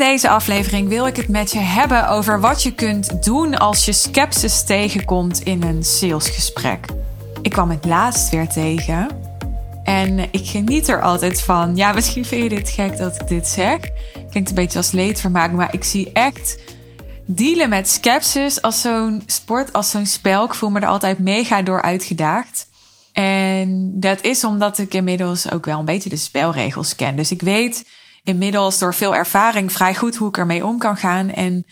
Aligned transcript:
deze 0.00 0.28
aflevering 0.28 0.88
wil 0.88 1.06
ik 1.06 1.16
het 1.16 1.28
met 1.28 1.52
je 1.52 1.58
hebben 1.58 2.08
over 2.08 2.40
wat 2.40 2.62
je 2.62 2.74
kunt 2.74 3.24
doen 3.24 3.58
als 3.58 3.84
je 3.84 3.92
sceptisch 3.92 4.62
tegenkomt 4.62 5.40
in 5.40 5.62
een 5.62 5.84
salesgesprek. 5.84 6.86
Ik 7.42 7.50
kwam 7.50 7.70
het 7.70 7.84
laatst 7.84 8.30
weer 8.30 8.48
tegen 8.48 9.08
en 9.84 10.18
ik 10.18 10.46
geniet 10.48 10.88
er 10.88 11.02
altijd 11.02 11.42
van. 11.42 11.76
Ja, 11.76 11.92
misschien 11.92 12.24
vind 12.24 12.42
je 12.42 12.48
dit 12.48 12.70
gek 12.70 12.96
dat 12.96 13.20
ik 13.20 13.28
dit 13.28 13.46
zeg. 13.46 13.78
Klinkt 14.30 14.48
een 14.48 14.54
beetje 14.54 14.78
als 14.78 14.90
leedvermaak, 14.90 15.52
maar 15.52 15.74
ik 15.74 15.84
zie 15.84 16.12
echt 16.12 16.58
dealen 17.24 17.68
met 17.68 17.88
skepsis 17.88 18.62
als 18.62 18.80
zo'n 18.80 19.22
sport, 19.26 19.72
als 19.72 19.90
zo'n 19.90 20.06
spel. 20.06 20.44
Ik 20.44 20.54
voel 20.54 20.70
me 20.70 20.80
er 20.80 20.86
altijd 20.86 21.18
mega 21.18 21.62
door 21.62 21.82
uitgedaagd. 21.82 22.68
En 23.12 23.92
dat 24.00 24.20
is 24.22 24.44
omdat 24.44 24.78
ik 24.78 24.94
inmiddels 24.94 25.52
ook 25.52 25.64
wel 25.64 25.78
een 25.78 25.84
beetje 25.84 26.10
de 26.10 26.16
spelregels 26.16 26.96
ken. 26.96 27.16
Dus 27.16 27.30
ik 27.30 27.42
weet 27.42 27.84
inmiddels 28.24 28.78
door 28.78 28.94
veel 28.94 29.14
ervaring 29.14 29.72
vrij 29.72 29.94
goed 29.94 30.16
hoe 30.16 30.28
ik 30.28 30.36
ermee 30.36 30.66
om 30.66 30.78
kan 30.78 30.96
gaan. 30.96 31.30
En 31.30 31.66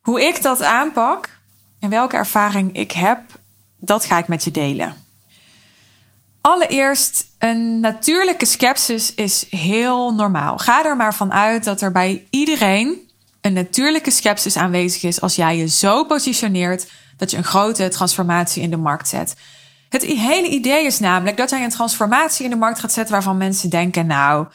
hoe 0.00 0.22
ik 0.22 0.42
dat 0.42 0.62
aanpak 0.62 1.28
en 1.80 1.90
welke 1.90 2.16
ervaring 2.16 2.76
ik 2.76 2.92
heb, 2.92 3.20
dat 3.78 4.04
ga 4.04 4.18
ik 4.18 4.28
met 4.28 4.44
je 4.44 4.50
delen. 4.50 5.04
Allereerst, 6.40 7.24
een 7.38 7.80
natuurlijke 7.80 8.46
skepsis 8.46 9.14
is 9.14 9.46
heel 9.50 10.14
normaal. 10.14 10.58
Ga 10.58 10.84
er 10.84 10.96
maar 10.96 11.14
van 11.14 11.32
uit 11.32 11.64
dat 11.64 11.80
er 11.80 11.92
bij 11.92 12.26
iedereen 12.30 13.10
een 13.40 13.52
natuurlijke 13.52 14.10
skepsis 14.10 14.56
aanwezig 14.56 15.02
is 15.02 15.20
als 15.20 15.36
jij 15.36 15.56
je 15.56 15.68
zo 15.68 16.04
positioneert 16.04 16.90
dat 17.16 17.30
je 17.30 17.36
een 17.36 17.44
grote 17.44 17.88
transformatie 17.88 18.62
in 18.62 18.70
de 18.70 18.76
markt 18.76 19.08
zet. 19.08 19.36
Het 19.88 20.02
hele 20.02 20.48
idee 20.48 20.86
is 20.86 20.98
namelijk 20.98 21.36
dat 21.36 21.50
jij 21.50 21.64
een 21.64 21.70
transformatie 21.70 22.44
in 22.44 22.50
de 22.50 22.56
markt 22.56 22.78
gaat 22.78 22.92
zetten 22.92 23.14
waarvan 23.14 23.36
mensen 23.36 23.70
denken: 23.70 24.06
Nou, 24.06 24.46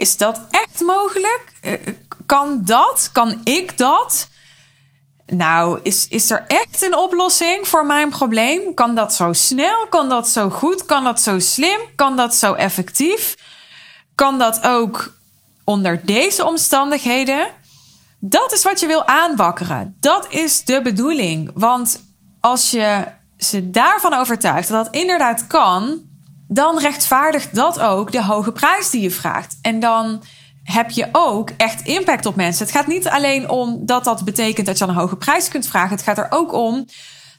is 0.00 0.16
dat 0.16 0.40
echt 0.50 0.80
mogelijk? 0.80 1.52
Eh, 1.60 1.72
kan 2.26 2.60
dat? 2.64 3.10
Kan 3.12 3.40
ik 3.44 3.78
dat? 3.78 4.28
Nou, 5.26 5.80
is, 5.82 6.08
is 6.08 6.30
er 6.30 6.44
echt 6.46 6.82
een 6.82 6.96
oplossing 6.96 7.68
voor 7.68 7.86
mijn 7.86 8.08
probleem? 8.08 8.74
Kan 8.74 8.94
dat 8.94 9.14
zo 9.14 9.32
snel? 9.32 9.86
Kan 9.88 10.08
dat 10.08 10.28
zo 10.28 10.50
goed? 10.50 10.84
Kan 10.84 11.04
dat 11.04 11.20
zo 11.20 11.38
slim? 11.38 11.80
Kan 11.96 12.16
dat 12.16 12.34
zo 12.34 12.52
effectief? 12.52 13.34
Kan 14.14 14.38
dat 14.38 14.62
ook 14.62 15.12
onder 15.64 16.00
deze 16.04 16.44
omstandigheden? 16.44 17.46
Dat 18.18 18.52
is 18.52 18.62
wat 18.62 18.80
je 18.80 18.86
wil 18.86 19.06
aanwakkeren. 19.06 19.96
Dat 20.00 20.26
is 20.28 20.64
de 20.64 20.82
bedoeling. 20.82 21.50
Want 21.54 22.02
als 22.40 22.70
je 22.70 23.06
ze 23.38 23.70
daarvan 23.70 24.14
overtuigt 24.14 24.68
dat 24.68 24.84
dat 24.84 24.94
inderdaad 24.94 25.46
kan, 25.46 26.09
dan 26.52 26.78
rechtvaardigt 26.78 27.54
dat 27.54 27.80
ook 27.80 28.12
de 28.12 28.24
hoge 28.24 28.52
prijs 28.52 28.90
die 28.90 29.00
je 29.00 29.10
vraagt. 29.10 29.58
En 29.62 29.80
dan 29.80 30.22
heb 30.64 30.90
je 30.90 31.08
ook 31.12 31.50
echt 31.56 31.86
impact 31.86 32.26
op 32.26 32.36
mensen. 32.36 32.66
Het 32.66 32.74
gaat 32.74 32.86
niet 32.86 33.08
alleen 33.08 33.48
om 33.48 33.86
dat 33.86 34.04
dat 34.04 34.24
betekent 34.24 34.66
dat 34.66 34.78
je 34.78 34.84
een 34.84 34.94
hoge 34.94 35.16
prijs 35.16 35.48
kunt 35.48 35.66
vragen. 35.66 35.96
Het 35.96 36.02
gaat 36.02 36.18
er 36.18 36.26
ook 36.30 36.52
om 36.52 36.86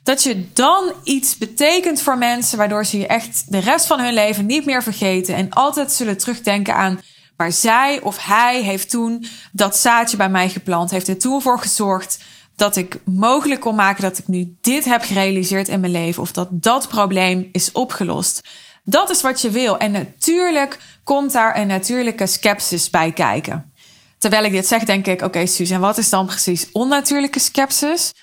dat 0.04 0.24
je 0.24 0.52
dan 0.54 0.94
iets 1.04 1.38
betekent 1.38 2.02
voor 2.02 2.18
mensen, 2.18 2.58
waardoor 2.58 2.86
ze 2.86 2.98
je 2.98 3.08
echt 3.08 3.52
de 3.52 3.60
rest 3.60 3.88
van 3.88 4.00
hun 4.00 4.14
leven 4.14 4.46
niet 4.46 4.66
meer 4.66 4.84
vergeten 4.84 5.36
en 5.36 5.50
altijd 5.50 5.92
zullen 5.92 6.18
terugdenken 6.18 6.76
aan 6.76 7.00
waar 7.38 7.52
zij 7.52 8.02
of 8.02 8.26
hij 8.26 8.62
heeft 8.62 8.90
toen 8.90 9.26
dat 9.52 9.78
zaadje 9.78 10.18
bij 10.18 10.30
mij 10.30 10.50
geplant, 10.50 10.92
heeft 10.92 11.08
er 11.08 11.18
toen 11.18 11.42
voor 11.42 11.60
gezorgd 11.60 12.20
dat 12.56 12.76
ik 12.76 13.00
mogelijk 13.06 13.62
kon 13.62 13.76
maken 13.76 14.02
dat 14.02 14.18
ik 14.18 14.28
nu 14.28 14.56
dit 14.62 14.86
heb 14.86 15.02
gerealiseerd 15.02 15.68
in 15.68 15.80
mijn 15.80 15.92
leven 15.92 16.22
of 16.22 16.32
dat 16.32 16.48
dat 16.52 16.88
probleem 16.88 17.50
is 17.52 17.72
opgelost. 17.72 18.42
Dat 18.84 19.10
is 19.10 19.22
wat 19.22 19.42
je 19.42 19.50
wil. 19.50 19.78
En 19.78 19.92
natuurlijk 19.92 20.80
komt 21.04 21.32
daar 21.32 21.58
een 21.58 21.68
natuurlijke 21.68 22.28
skepsis 22.28 22.90
bij 22.90 23.12
kijken. 23.12 23.74
Terwijl 24.18 24.44
ik 24.44 24.52
dit 24.52 24.68
zeg, 24.68 24.84
denk 24.84 25.06
ik: 25.06 25.14
oké, 25.14 25.26
okay, 25.26 25.46
Susan, 25.46 25.80
wat 25.80 25.98
is 25.98 26.10
dan 26.10 26.26
precies 26.26 26.72
onnatuurlijke 26.72 27.40
skepsis? 27.40 28.14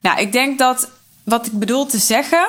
Nou, 0.00 0.20
ik 0.20 0.32
denk 0.32 0.58
dat 0.58 0.90
wat 1.24 1.46
ik 1.46 1.52
bedoel 1.52 1.86
te 1.86 1.98
zeggen 1.98 2.48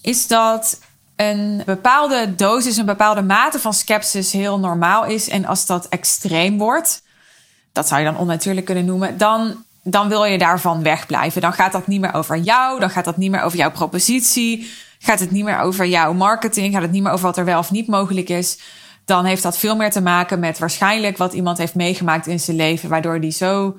is 0.00 0.26
dat 0.26 0.78
een 1.16 1.62
bepaalde 1.66 2.34
dosis, 2.34 2.76
een 2.76 2.86
bepaalde 2.86 3.22
mate 3.22 3.58
van 3.58 3.74
skepsis 3.74 4.32
heel 4.32 4.58
normaal 4.58 5.04
is. 5.04 5.28
En 5.28 5.44
als 5.44 5.66
dat 5.66 5.88
extreem 5.88 6.58
wordt, 6.58 7.02
dat 7.72 7.88
zou 7.88 8.00
je 8.00 8.06
dan 8.06 8.18
onnatuurlijk 8.18 8.66
kunnen 8.66 8.84
noemen, 8.84 9.18
dan, 9.18 9.64
dan 9.82 10.08
wil 10.08 10.24
je 10.24 10.38
daarvan 10.38 10.82
wegblijven. 10.82 11.40
Dan 11.40 11.52
gaat 11.52 11.72
dat 11.72 11.86
niet 11.86 12.00
meer 12.00 12.14
over 12.14 12.36
jou, 12.36 12.80
dan 12.80 12.90
gaat 12.90 13.04
dat 13.04 13.16
niet 13.16 13.30
meer 13.30 13.42
over 13.42 13.58
jouw 13.58 13.70
propositie 13.70 14.70
gaat 15.02 15.20
het 15.20 15.30
niet 15.30 15.44
meer 15.44 15.58
over 15.58 15.86
jouw 15.86 16.12
marketing, 16.12 16.72
gaat 16.72 16.82
het 16.82 16.90
niet 16.90 17.02
meer 17.02 17.12
over 17.12 17.26
wat 17.26 17.36
er 17.36 17.44
wel 17.44 17.58
of 17.58 17.70
niet 17.70 17.86
mogelijk 17.86 18.28
is. 18.28 18.58
Dan 19.04 19.24
heeft 19.24 19.42
dat 19.42 19.58
veel 19.58 19.76
meer 19.76 19.90
te 19.90 20.00
maken 20.00 20.38
met 20.38 20.58
waarschijnlijk 20.58 21.16
wat 21.16 21.32
iemand 21.32 21.58
heeft 21.58 21.74
meegemaakt 21.74 22.26
in 22.26 22.40
zijn 22.40 22.56
leven, 22.56 22.88
waardoor 22.88 23.20
die 23.20 23.30
zo 23.30 23.78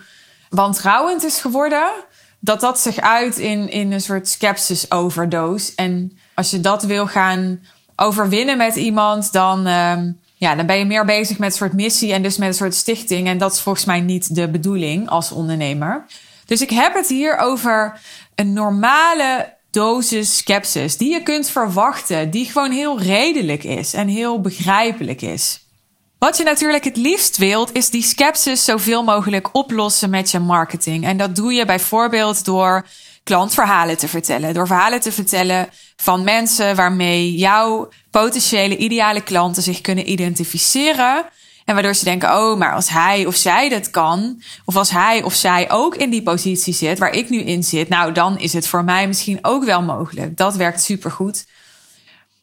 wantrouwend 0.49 1.23
is 1.23 1.39
geworden. 1.41 1.91
Dat 2.39 2.59
dat 2.59 2.79
zich 2.79 2.99
uit 2.99 3.37
in, 3.37 3.69
in 3.69 3.91
een 3.91 4.01
soort 4.01 4.27
skepsis 4.27 4.91
overdose. 4.91 5.71
En 5.75 6.17
als 6.33 6.49
je 6.49 6.59
dat 6.59 6.83
wil 6.83 7.07
gaan 7.07 7.59
overwinnen 7.95 8.57
met 8.57 8.75
iemand, 8.75 9.31
dan, 9.31 9.67
uh, 9.67 9.97
ja, 10.35 10.55
dan 10.55 10.65
ben 10.65 10.77
je 10.77 10.85
meer 10.85 11.05
bezig 11.05 11.37
met 11.37 11.51
een 11.51 11.57
soort 11.57 11.73
missie 11.73 12.13
en 12.13 12.23
dus 12.23 12.37
met 12.37 12.47
een 12.47 12.53
soort 12.53 12.75
stichting. 12.75 13.27
En 13.27 13.37
dat 13.37 13.53
is 13.53 13.59
volgens 13.59 13.85
mij 13.85 14.01
niet 14.01 14.35
de 14.35 14.49
bedoeling 14.49 15.09
als 15.09 15.31
ondernemer. 15.31 16.05
Dus 16.45 16.61
ik 16.61 16.69
heb 16.69 16.93
het 16.93 17.07
hier 17.07 17.37
over 17.37 17.99
een 18.35 18.53
normale 18.53 19.53
dosis 19.73 20.37
skepsis 20.37 20.97
die 20.97 21.11
je 21.11 21.23
kunt 21.23 21.49
verwachten, 21.49 22.29
die 22.29 22.45
gewoon 22.45 22.71
heel 22.71 22.99
redelijk 22.99 23.63
is 23.63 23.93
en 23.93 24.07
heel 24.07 24.41
begrijpelijk 24.41 25.21
is. 25.21 25.61
Wat 26.19 26.37
je 26.37 26.43
natuurlijk 26.43 26.83
het 26.83 26.97
liefst 26.97 27.37
wilt, 27.37 27.73
is 27.73 27.89
die 27.89 28.03
skepsis 28.03 28.65
zoveel 28.65 29.03
mogelijk 29.03 29.49
oplossen 29.51 30.09
met 30.09 30.31
je 30.31 30.39
marketing. 30.39 31.05
En 31.05 31.17
dat 31.17 31.35
doe 31.35 31.53
je 31.53 31.65
bijvoorbeeld 31.65 32.45
door 32.45 32.85
klantverhalen 33.23 33.97
te 33.97 34.07
vertellen. 34.07 34.53
Door 34.53 34.67
verhalen 34.67 34.99
te 34.99 35.11
vertellen 35.11 35.69
van 35.95 36.23
mensen 36.23 36.75
waarmee 36.75 37.35
jouw 37.35 37.89
potentiële 38.11 38.77
ideale 38.77 39.21
klanten 39.21 39.63
zich 39.63 39.81
kunnen 39.81 40.11
identificeren. 40.11 41.25
En 41.65 41.73
waardoor 41.73 41.93
ze 41.93 42.03
denken, 42.03 42.29
oh, 42.29 42.57
maar 42.57 42.73
als 42.73 42.89
hij 42.89 43.25
of 43.25 43.35
zij 43.35 43.69
dat 43.69 43.89
kan, 43.89 44.41
of 44.65 44.75
als 44.75 44.89
hij 44.89 45.23
of 45.23 45.33
zij 45.33 45.71
ook 45.71 45.95
in 45.95 46.09
die 46.09 46.23
positie 46.23 46.73
zit 46.73 46.99
waar 46.99 47.13
ik 47.13 47.29
nu 47.29 47.39
in 47.39 47.63
zit, 47.63 47.89
nou, 47.89 48.11
dan 48.11 48.39
is 48.39 48.53
het 48.53 48.67
voor 48.67 48.83
mij 48.83 49.07
misschien 49.07 49.39
ook 49.41 49.63
wel 49.63 49.81
mogelijk. 49.81 50.37
Dat 50.37 50.55
werkt 50.55 50.81
supergoed. 50.81 51.45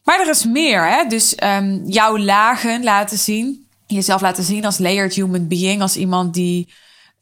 Maar 0.03 0.19
er 0.19 0.29
is 0.29 0.45
meer, 0.45 0.89
hè? 0.89 1.05
Dus 1.07 1.35
um, 1.43 1.81
jouw 1.85 2.17
lagen 2.17 2.83
laten 2.83 3.17
zien, 3.17 3.65
jezelf 3.87 4.21
laten 4.21 4.43
zien 4.43 4.65
als 4.65 4.77
layered 4.77 5.13
human 5.13 5.47
being, 5.47 5.81
als 5.81 5.95
iemand 5.95 6.33
die 6.33 6.67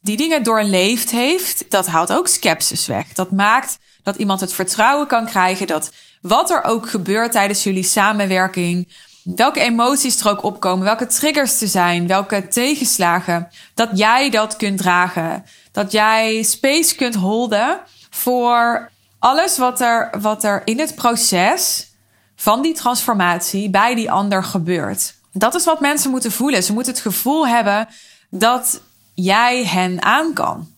die 0.02 0.16
dingen 0.16 0.42
doorleefd 0.42 1.10
heeft, 1.10 1.64
dat 1.68 1.86
haalt 1.86 2.12
ook 2.12 2.28
skepsis 2.28 2.86
weg. 2.86 3.12
Dat 3.12 3.30
maakt 3.30 3.78
dat 4.02 4.16
iemand 4.16 4.40
het 4.40 4.52
vertrouwen 4.52 5.06
kan 5.06 5.26
krijgen 5.26 5.66
dat 5.66 5.92
wat 6.20 6.50
er 6.50 6.64
ook 6.64 6.88
gebeurt 6.88 7.32
tijdens 7.32 7.62
jullie 7.62 7.82
samenwerking, 7.82 8.88
welke 9.22 9.60
emoties 9.60 10.20
er 10.20 10.30
ook 10.30 10.42
opkomen, 10.42 10.84
welke 10.84 11.06
triggers 11.06 11.60
er 11.60 11.68
zijn, 11.68 12.06
welke 12.06 12.48
tegenslagen, 12.48 13.48
dat 13.74 13.88
jij 13.92 14.30
dat 14.30 14.56
kunt 14.56 14.78
dragen. 14.78 15.44
Dat 15.72 15.92
jij 15.92 16.42
space 16.42 16.94
kunt 16.94 17.14
holden 17.14 17.80
voor 18.10 18.90
alles 19.18 19.58
wat 19.58 19.80
er, 19.80 20.10
wat 20.20 20.44
er 20.44 20.62
in 20.64 20.78
het 20.78 20.94
proces 20.94 21.88
van 22.36 22.62
die 22.62 22.74
transformatie 22.74 23.70
bij 23.70 23.94
die 23.94 24.10
ander 24.10 24.44
gebeurt. 24.44 25.14
Dat 25.32 25.54
is 25.54 25.64
wat 25.64 25.80
mensen 25.80 26.10
moeten 26.10 26.32
voelen. 26.32 26.62
Ze 26.62 26.72
moeten 26.72 26.92
het 26.92 27.02
gevoel 27.02 27.48
hebben 27.48 27.88
dat 28.30 28.80
jij 29.14 29.64
hen 29.64 30.02
aan 30.02 30.32
kan. 30.32 30.68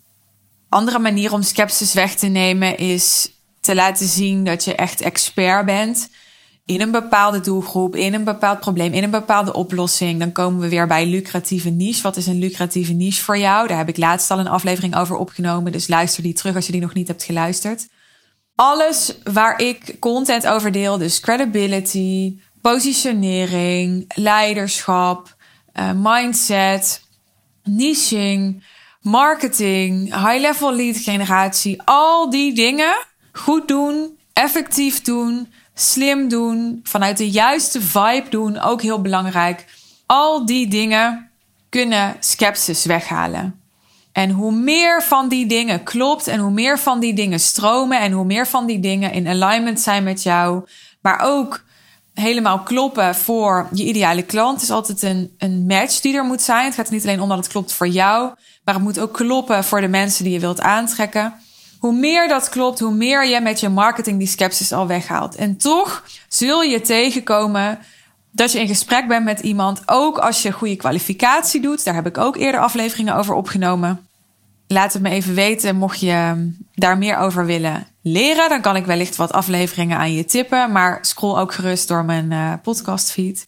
Andere 0.68 0.98
manier 0.98 1.32
om 1.32 1.42
sceptisch 1.42 1.94
weg 1.94 2.14
te 2.14 2.26
nemen 2.26 2.78
is 2.78 3.30
te 3.60 3.74
laten 3.74 4.06
zien 4.06 4.44
dat 4.44 4.64
je 4.64 4.74
echt 4.74 5.00
expert 5.00 5.64
bent 5.64 6.08
in 6.64 6.80
een 6.80 6.90
bepaalde 6.90 7.40
doelgroep, 7.40 7.96
in 7.96 8.14
een 8.14 8.24
bepaald 8.24 8.60
probleem, 8.60 8.92
in 8.92 9.02
een 9.02 9.10
bepaalde 9.10 9.52
oplossing. 9.52 10.18
Dan 10.18 10.32
komen 10.32 10.60
we 10.60 10.68
weer 10.68 10.86
bij 10.86 11.06
lucratieve 11.06 11.70
niche. 11.70 12.02
Wat 12.02 12.16
is 12.16 12.26
een 12.26 12.38
lucratieve 12.38 12.92
niche 12.92 13.22
voor 13.22 13.38
jou? 13.38 13.68
Daar 13.68 13.78
heb 13.78 13.88
ik 13.88 13.96
laatst 13.96 14.30
al 14.30 14.38
een 14.38 14.48
aflevering 14.48 14.96
over 14.96 15.16
opgenomen. 15.16 15.72
Dus 15.72 15.88
luister 15.88 16.22
die 16.22 16.32
terug 16.32 16.54
als 16.54 16.66
je 16.66 16.72
die 16.72 16.80
nog 16.80 16.94
niet 16.94 17.08
hebt 17.08 17.22
geluisterd. 17.22 17.88
Alles 18.54 19.14
waar 19.32 19.60
ik 19.60 19.96
content 19.98 20.46
over 20.46 20.72
deel, 20.72 20.98
dus 20.98 21.20
credibility, 21.20 22.38
positionering, 22.60 24.12
leiderschap, 24.14 25.36
uh, 25.74 25.90
mindset, 25.94 27.02
niching, 27.64 28.64
marketing, 29.00 30.04
high-level 30.04 30.74
lead 30.74 30.96
generatie, 30.96 31.82
al 31.84 32.30
die 32.30 32.54
dingen 32.54 33.06
goed 33.32 33.68
doen, 33.68 34.18
effectief 34.32 35.00
doen, 35.00 35.48
slim 35.82 36.28
doen, 36.28 36.80
vanuit 36.82 37.16
de 37.16 37.30
juiste 37.30 37.80
vibe 37.80 38.26
doen, 38.30 38.60
ook 38.60 38.82
heel 38.82 39.00
belangrijk. 39.00 39.64
Al 40.06 40.46
die 40.46 40.68
dingen 40.68 41.30
kunnen 41.68 42.16
skepsis 42.20 42.84
weghalen. 42.84 43.60
En 44.12 44.30
hoe 44.30 44.52
meer 44.52 45.02
van 45.02 45.28
die 45.28 45.46
dingen 45.46 45.82
klopt 45.82 46.26
en 46.26 46.40
hoe 46.40 46.50
meer 46.50 46.78
van 46.78 47.00
die 47.00 47.14
dingen 47.14 47.40
stromen 47.40 48.00
en 48.00 48.12
hoe 48.12 48.24
meer 48.24 48.46
van 48.46 48.66
die 48.66 48.80
dingen 48.80 49.12
in 49.12 49.28
alignment 49.28 49.80
zijn 49.80 50.04
met 50.04 50.22
jou, 50.22 50.64
maar 51.00 51.20
ook 51.20 51.64
helemaal 52.14 52.58
kloppen 52.58 53.14
voor 53.14 53.68
je 53.72 53.84
ideale 53.84 54.22
klant. 54.22 54.62
Is 54.62 54.70
altijd 54.70 55.02
een, 55.02 55.34
een 55.38 55.66
match 55.66 56.00
die 56.00 56.16
er 56.16 56.24
moet 56.24 56.42
zijn. 56.42 56.64
Het 56.64 56.74
gaat 56.74 56.90
niet 56.90 57.02
alleen 57.02 57.20
om 57.20 57.28
dat 57.28 57.38
het 57.38 57.48
klopt 57.48 57.72
voor 57.72 57.88
jou, 57.88 58.34
maar 58.64 58.74
het 58.74 58.82
moet 58.82 59.00
ook 59.00 59.12
kloppen 59.12 59.64
voor 59.64 59.80
de 59.80 59.88
mensen 59.88 60.24
die 60.24 60.32
je 60.32 60.40
wilt 60.40 60.60
aantrekken. 60.60 61.34
Hoe 61.82 61.92
meer 61.92 62.28
dat 62.28 62.48
klopt, 62.48 62.80
hoe 62.80 62.94
meer 62.94 63.26
je 63.26 63.40
met 63.40 63.60
je 63.60 63.68
marketing 63.68 64.18
die 64.18 64.28
sceptisch 64.28 64.72
al 64.72 64.86
weghaalt. 64.86 65.34
En 65.34 65.56
toch 65.56 66.04
zul 66.28 66.62
je 66.62 66.80
tegenkomen 66.80 67.78
dat 68.30 68.52
je 68.52 68.60
in 68.60 68.66
gesprek 68.66 69.08
bent 69.08 69.24
met 69.24 69.40
iemand, 69.40 69.82
ook 69.86 70.18
als 70.18 70.42
je 70.42 70.52
goede 70.52 70.76
kwalificatie 70.76 71.60
doet. 71.60 71.84
Daar 71.84 71.94
heb 71.94 72.06
ik 72.06 72.18
ook 72.18 72.36
eerder 72.36 72.60
afleveringen 72.60 73.16
over 73.16 73.34
opgenomen. 73.34 74.08
Laat 74.66 74.92
het 74.92 75.02
me 75.02 75.10
even 75.10 75.34
weten, 75.34 75.76
mocht 75.76 76.00
je 76.00 76.50
daar 76.74 76.98
meer 76.98 77.16
over 77.16 77.46
willen 77.46 77.86
leren. 78.02 78.48
Dan 78.48 78.60
kan 78.60 78.76
ik 78.76 78.86
wellicht 78.86 79.16
wat 79.16 79.32
afleveringen 79.32 79.98
aan 79.98 80.12
je 80.12 80.24
tippen. 80.24 80.72
Maar 80.72 80.98
scroll 81.00 81.38
ook 81.38 81.52
gerust 81.52 81.88
door 81.88 82.04
mijn 82.04 82.30
uh, 82.30 82.52
podcastfeed. 82.62 83.46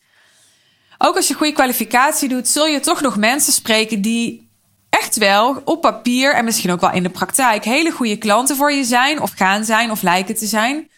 Ook 0.99 1.17
als 1.17 1.29
je 1.29 1.35
goede 1.35 1.53
kwalificatie 1.53 2.29
doet, 2.29 2.49
zul 2.49 2.67
je 2.67 2.81
toch 2.81 3.01
nog 3.01 3.17
mensen 3.17 3.53
spreken 3.53 4.03
die 4.03 4.44
wel 5.13 5.63
op 5.65 5.81
papier 5.81 6.35
en 6.35 6.45
misschien 6.45 6.71
ook 6.71 6.81
wel 6.81 6.93
in 6.93 7.03
de 7.03 7.09
praktijk 7.09 7.65
hele 7.65 7.91
goede 7.91 8.17
klanten 8.17 8.57
voor 8.57 8.73
je 8.73 8.85
zijn, 8.85 9.21
of 9.21 9.33
gaan 9.37 9.65
zijn, 9.65 9.91
of 9.91 10.03
lijken 10.03 10.35
te 10.35 10.47
zijn. 10.47 10.89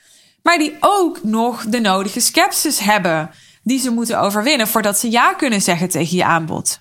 Maar 0.43 0.59
die 0.59 0.77
ook 0.81 1.23
nog 1.23 1.65
de 1.65 1.81
nodige 1.81 2.21
skepsis 2.21 2.79
hebben 2.79 3.31
die 3.63 3.79
ze 3.79 3.91
moeten 3.91 4.21
overwinnen 4.21 4.69
voordat 4.69 4.99
ze 4.99 5.11
ja 5.11 5.33
kunnen 5.33 5.63
zeggen 5.63 5.89
tegen 5.89 6.17
je 6.17 6.25
aanbod. 6.25 6.81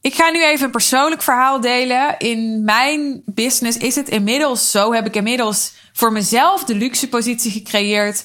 Ik 0.00 0.14
ga 0.14 0.30
nu 0.30 0.44
even 0.44 0.64
een 0.64 0.70
persoonlijk 0.70 1.22
verhaal 1.22 1.60
delen. 1.60 2.18
In 2.18 2.64
mijn 2.64 3.22
business 3.24 3.78
is 3.78 3.94
het 3.94 4.08
inmiddels 4.08 4.70
zo, 4.70 4.92
heb 4.92 5.06
ik 5.06 5.16
inmiddels 5.16 5.72
voor 5.92 6.12
mezelf 6.12 6.64
de 6.64 6.74
luxe 6.74 7.08
positie 7.08 7.50
gecreëerd 7.50 8.24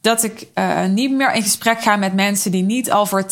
dat 0.00 0.22
ik 0.22 0.46
uh, 0.54 0.84
niet 0.84 1.10
meer 1.10 1.32
in 1.32 1.42
gesprek 1.42 1.82
ga 1.82 1.96
met 1.96 2.14
mensen 2.14 2.50
die 2.50 2.62
niet 2.62 2.90
al 2.90 3.06
voor 3.06 3.24
80% 3.24 3.26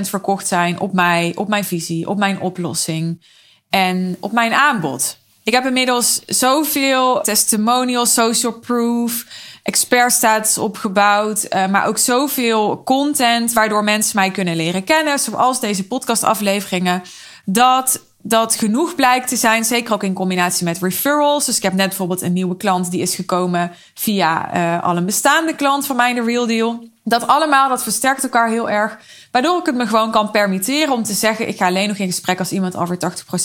verkocht 0.00 0.46
zijn 0.46 0.80
op, 0.80 0.92
mij, 0.92 1.32
op 1.34 1.48
mijn 1.48 1.64
visie, 1.64 2.08
op 2.08 2.18
mijn 2.18 2.40
oplossing 2.40 3.24
en 3.70 4.16
op 4.20 4.32
mijn 4.32 4.54
aanbod. 4.54 5.18
Ik 5.42 5.52
heb 5.52 5.66
inmiddels 5.66 6.20
zoveel 6.26 7.20
testimonials, 7.20 8.14
social 8.14 8.52
proof, 8.52 9.24
expertstatus 9.62 10.58
opgebouwd, 10.58 11.46
uh, 11.50 11.66
maar 11.66 11.86
ook 11.86 11.98
zoveel 11.98 12.82
content 12.84 13.52
waardoor 13.52 13.84
mensen 13.84 14.16
mij 14.16 14.30
kunnen 14.30 14.56
leren 14.56 14.84
kennen, 14.84 15.18
zoals 15.18 15.60
deze 15.60 15.86
podcastafleveringen, 15.86 17.02
dat 17.44 18.00
dat 18.28 18.56
genoeg 18.56 18.94
blijkt 18.94 19.28
te 19.28 19.36
zijn, 19.36 19.64
zeker 19.64 19.94
ook 19.94 20.02
in 20.02 20.12
combinatie 20.12 20.64
met 20.64 20.82
referrals. 20.82 21.44
Dus 21.44 21.56
ik 21.56 21.62
heb 21.62 21.72
net 21.72 21.88
bijvoorbeeld 21.88 22.22
een 22.22 22.32
nieuwe 22.32 22.56
klant 22.56 22.90
die 22.90 23.00
is 23.00 23.14
gekomen 23.14 23.72
via 23.94 24.56
uh, 24.56 24.82
al 24.82 24.96
een 24.96 25.04
bestaande 25.04 25.54
klant 25.54 25.86
van 25.86 25.96
mij, 25.96 26.14
de 26.14 26.22
Real 26.22 26.46
Deal. 26.46 26.88
Dat 27.04 27.26
allemaal, 27.26 27.68
dat 27.68 27.82
versterkt 27.82 28.22
elkaar 28.22 28.48
heel 28.48 28.70
erg. 28.70 28.98
Waardoor 29.30 29.58
ik 29.58 29.66
het 29.66 29.74
me 29.74 29.86
gewoon 29.86 30.10
kan 30.10 30.30
permitteren 30.30 30.92
om 30.92 31.02
te 31.02 31.12
zeggen: 31.12 31.48
ik 31.48 31.56
ga 31.56 31.66
alleen 31.66 31.88
nog 31.88 31.96
in 31.96 32.06
gesprek 32.06 32.38
als 32.38 32.52
iemand 32.52 32.76
over 32.76 32.98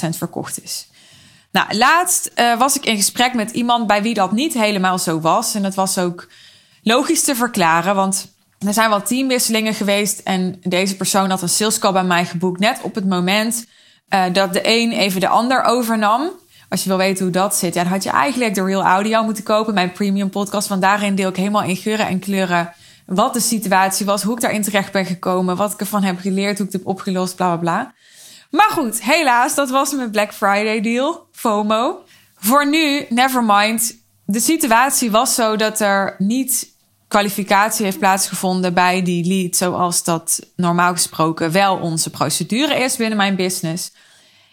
80% 0.06 0.10
verkocht 0.10 0.64
is. 0.64 0.88
Nou, 1.52 1.78
laatst 1.78 2.32
uh, 2.36 2.58
was 2.58 2.76
ik 2.76 2.86
in 2.86 2.96
gesprek 2.96 3.34
met 3.34 3.52
iemand 3.52 3.88
bij 3.88 4.02
wie 4.02 4.14
dat 4.14 4.32
niet 4.32 4.54
helemaal 4.54 5.00
zo 5.00 5.20
was. 5.20 5.56
En 5.56 5.62
dat 5.62 5.76
was 5.76 5.98
ook 5.98 6.28
logisch 6.84 7.24
te 7.24 7.36
verklaren, 7.36 7.96
want 7.96 8.28
er 8.60 8.74
zijn 8.74 8.90
wel 8.90 9.02
teamwisselingen 9.02 9.74
geweest. 9.74 10.20
En 10.20 10.60
deze 10.64 10.96
persoon 10.96 11.30
had 11.30 11.42
een 11.42 11.50
sales 11.50 11.80
call 11.80 11.92
bij 11.92 12.04
mij 12.04 12.26
geboekt, 12.26 12.60
net 12.60 12.80
op 12.82 12.96
het 12.96 13.08
moment 13.10 13.66
uh, 14.14 14.24
dat 14.34 14.54
de 14.54 14.62
een 14.64 14.92
even 14.92 15.20
de 15.20 15.28
ander 15.28 15.64
overnam. 15.64 16.30
Als 16.70 16.84
je 16.84 16.90
wil 16.90 16.98
weten 16.98 17.24
hoe 17.24 17.34
dat 17.34 17.56
zit, 17.56 17.74
ja, 17.74 17.84
dan 17.84 17.92
had 17.92 18.04
je 18.04 18.10
eigenlijk 18.10 18.56
de 18.56 18.64
Real 18.64 18.84
Audio 18.84 19.24
moeten 19.24 19.44
kopen, 19.44 19.74
mijn 19.74 19.92
premium 19.92 20.30
podcast. 20.30 20.68
Want 20.68 20.82
daarin 20.82 21.16
deel 21.16 21.30
ik 21.30 21.36
helemaal 21.36 21.64
in 21.64 21.76
geuren 21.76 22.08
en 22.08 22.20
kleuren 22.20 22.74
wat 23.06 23.34
de 23.34 23.40
situatie 23.40 24.06
was, 24.06 24.24
hoe 24.24 24.36
ik 24.36 24.42
daarin 24.42 24.62
terecht 24.62 24.92
ben 24.92 25.06
gekomen, 25.06 25.56
wat 25.56 25.74
ik 25.74 25.80
ervan 25.80 26.04
heb 26.04 26.20
geleerd, 26.20 26.58
hoe 26.58 26.68
ik 26.68 26.72
het 26.72 26.82
heb 26.82 26.92
opgelost, 26.92 27.36
bla 27.36 27.48
bla 27.48 27.58
bla. 27.58 27.94
Maar 28.50 28.70
goed, 28.72 29.04
helaas, 29.04 29.56
dat 29.56 29.70
was 29.70 29.94
mijn 29.94 30.12
Black 30.12 30.34
Friday 30.34 30.82
deal, 30.82 31.28
FOMO. 31.32 32.04
Voor 32.36 32.70
nu, 32.70 33.06
never 33.10 33.44
mind. 33.44 34.00
De 34.26 34.40
situatie 34.40 35.12
was 35.12 35.36
zo 35.36 35.56
dat 35.56 35.80
er 35.80 36.16
niet 36.18 36.71
kwalificatie 37.12 37.86
heeft 37.86 38.00
plaatsgevonden 38.00 38.74
bij 38.74 39.02
die 39.02 39.26
lead, 39.26 39.56
zoals 39.56 40.04
dat 40.04 40.40
normaal 40.56 40.94
gesproken 40.94 41.52
wel 41.52 41.78
onze 41.78 42.10
procedure 42.10 42.76
is 42.76 42.96
binnen 42.96 43.18
mijn 43.18 43.36
business. 43.36 43.92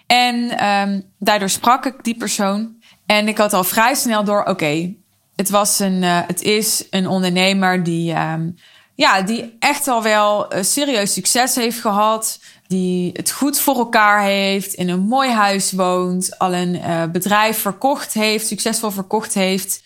En 0.07 0.65
um, 0.67 1.03
daardoor 1.19 1.49
sprak 1.49 1.87
ik 1.87 2.05
die 2.05 2.17
persoon. 2.17 2.77
En 3.07 3.29
ik 3.29 3.39
had 3.39 3.53
al 3.53 3.65
vrij 3.65 3.95
snel 3.95 4.25
door, 4.25 4.45
oké, 4.45 4.95
het 5.37 5.51
was 5.51 5.79
een, 5.79 6.03
uh, 6.03 6.21
het 6.27 6.43
is 6.43 6.87
een 6.91 7.07
ondernemer 7.07 7.83
die, 7.83 8.15
um, 8.15 8.57
ja, 8.95 9.23
die 9.23 9.57
echt 9.59 9.89
al 9.89 10.03
wel 10.03 10.55
uh, 10.55 10.63
serieus 10.63 11.13
succes 11.13 11.55
heeft 11.55 11.81
gehad. 11.81 12.41
Die 12.67 13.11
het 13.13 13.31
goed 13.31 13.59
voor 13.59 13.77
elkaar 13.77 14.23
heeft, 14.23 14.75
in 14.75 14.89
een 14.89 15.01
mooi 15.01 15.31
huis 15.31 15.73
woont, 15.73 16.39
al 16.39 16.55
een 16.55 16.75
uh, 16.75 17.05
bedrijf 17.05 17.59
verkocht 17.59 18.13
heeft, 18.13 18.47
succesvol 18.47 18.91
verkocht 18.91 19.35
heeft. 19.35 19.83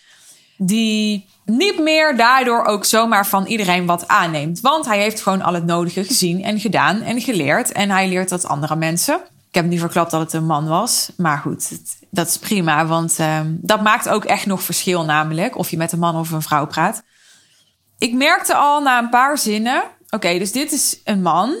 Die 0.57 1.31
niet 1.45 1.79
meer 1.79 2.17
daardoor 2.17 2.65
ook 2.65 2.85
zomaar 2.85 3.27
van 3.27 3.45
iedereen 3.45 3.85
wat 3.85 4.07
aanneemt. 4.07 4.61
Want 4.61 4.85
hij 4.85 4.99
heeft 4.99 5.21
gewoon 5.21 5.41
al 5.41 5.53
het 5.53 5.65
nodige 5.65 6.03
gezien 6.03 6.43
en 6.43 6.59
gedaan 6.59 7.01
en 7.01 7.21
geleerd. 7.21 7.71
En 7.71 7.89
hij 7.89 8.07
leert 8.07 8.29
dat 8.29 8.45
andere 8.45 8.75
mensen. 8.75 9.15
Ik 9.47 9.55
heb 9.59 9.65
niet 9.65 9.79
verklapt 9.79 10.11
dat 10.11 10.21
het 10.21 10.33
een 10.33 10.45
man 10.45 10.67
was. 10.67 11.11
Maar 11.17 11.37
goed, 11.37 11.69
dat 12.09 12.27
is 12.27 12.37
prima. 12.37 12.85
Want 12.85 13.19
uh, 13.19 13.39
dat 13.45 13.81
maakt 13.81 14.09
ook 14.09 14.25
echt 14.25 14.45
nog 14.45 14.63
verschil 14.63 15.05
namelijk. 15.05 15.57
Of 15.57 15.69
je 15.69 15.77
met 15.77 15.91
een 15.91 15.99
man 15.99 16.15
of 16.15 16.31
een 16.31 16.41
vrouw 16.41 16.67
praat. 16.67 17.03
Ik 17.97 18.13
merkte 18.13 18.55
al 18.55 18.81
na 18.81 18.99
een 18.99 19.09
paar 19.09 19.37
zinnen. 19.37 19.83
Oké, 20.09 20.37
dus 20.39 20.51
dit 20.51 20.71
is 20.71 20.99
een 21.03 21.21
man. 21.21 21.55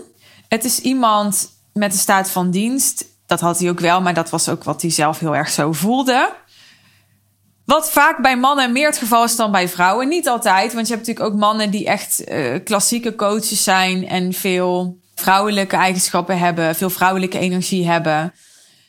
Het 0.47 0.63
is 0.63 0.79
iemand 0.79 1.49
met 1.73 1.91
een 1.91 1.99
staat 1.99 2.29
van 2.29 2.51
dienst. 2.51 3.05
Dat 3.25 3.39
had 3.39 3.59
hij 3.59 3.69
ook 3.69 3.79
wel, 3.79 4.01
maar 4.01 4.13
dat 4.13 4.29
was 4.29 4.49
ook 4.49 4.63
wat 4.63 4.81
hij 4.81 4.91
zelf 4.91 5.19
heel 5.19 5.35
erg 5.35 5.49
zo 5.49 5.73
voelde. 5.73 6.29
Wat 7.73 7.91
vaak 7.91 8.21
bij 8.21 8.37
mannen 8.37 8.71
meer 8.71 8.87
het 8.87 8.97
geval 8.97 9.23
is 9.23 9.35
dan 9.35 9.51
bij 9.51 9.69
vrouwen. 9.69 10.07
Niet 10.07 10.27
altijd, 10.27 10.73
want 10.73 10.87
je 10.87 10.93
hebt 10.93 11.07
natuurlijk 11.07 11.33
ook 11.33 11.41
mannen 11.41 11.69
die 11.69 11.85
echt 11.85 12.29
uh, 12.29 12.55
klassieke 12.63 13.15
coaches 13.15 13.63
zijn 13.63 14.07
en 14.07 14.33
veel 14.33 14.97
vrouwelijke 15.15 15.75
eigenschappen 15.75 16.37
hebben, 16.37 16.75
veel 16.75 16.89
vrouwelijke 16.89 17.39
energie 17.39 17.87
hebben. 17.87 18.33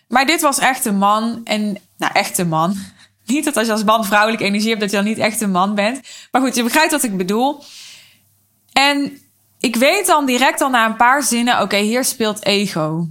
Maar 0.09 0.27
dit 0.27 0.41
was 0.41 0.59
echt 0.59 0.85
een 0.85 0.97
man 0.97 1.41
en, 1.45 1.79
nou, 1.97 2.13
echt 2.13 2.39
een 2.39 2.49
man. 2.49 2.77
Niet 3.27 3.45
dat 3.45 3.57
als 3.57 3.67
je 3.67 3.73
als 3.73 3.85
man 3.85 4.05
vrouwelijke 4.05 4.45
energie 4.45 4.69
hebt, 4.69 4.81
dat 4.81 4.91
je 4.91 4.97
dan 4.97 5.07
niet 5.07 5.19
echt 5.19 5.41
een 5.41 5.51
man 5.51 5.75
bent. 5.75 6.01
Maar 6.31 6.43
goed, 6.43 6.55
je 6.55 6.63
begrijpt 6.63 6.93
wat 6.93 7.03
ik 7.03 7.17
bedoel. 7.17 7.63
En 8.73 9.19
ik 9.61 9.77
weet 9.77 10.07
dan 10.07 10.27
direct 10.27 10.61
al 10.61 10.71
na 10.71 10.87
een 10.87 10.97
paar 10.97 11.23
zinnen, 11.23 11.61
oké, 11.61 11.77
hier 11.77 12.05
speelt 12.05 12.45
ego. 12.45 13.07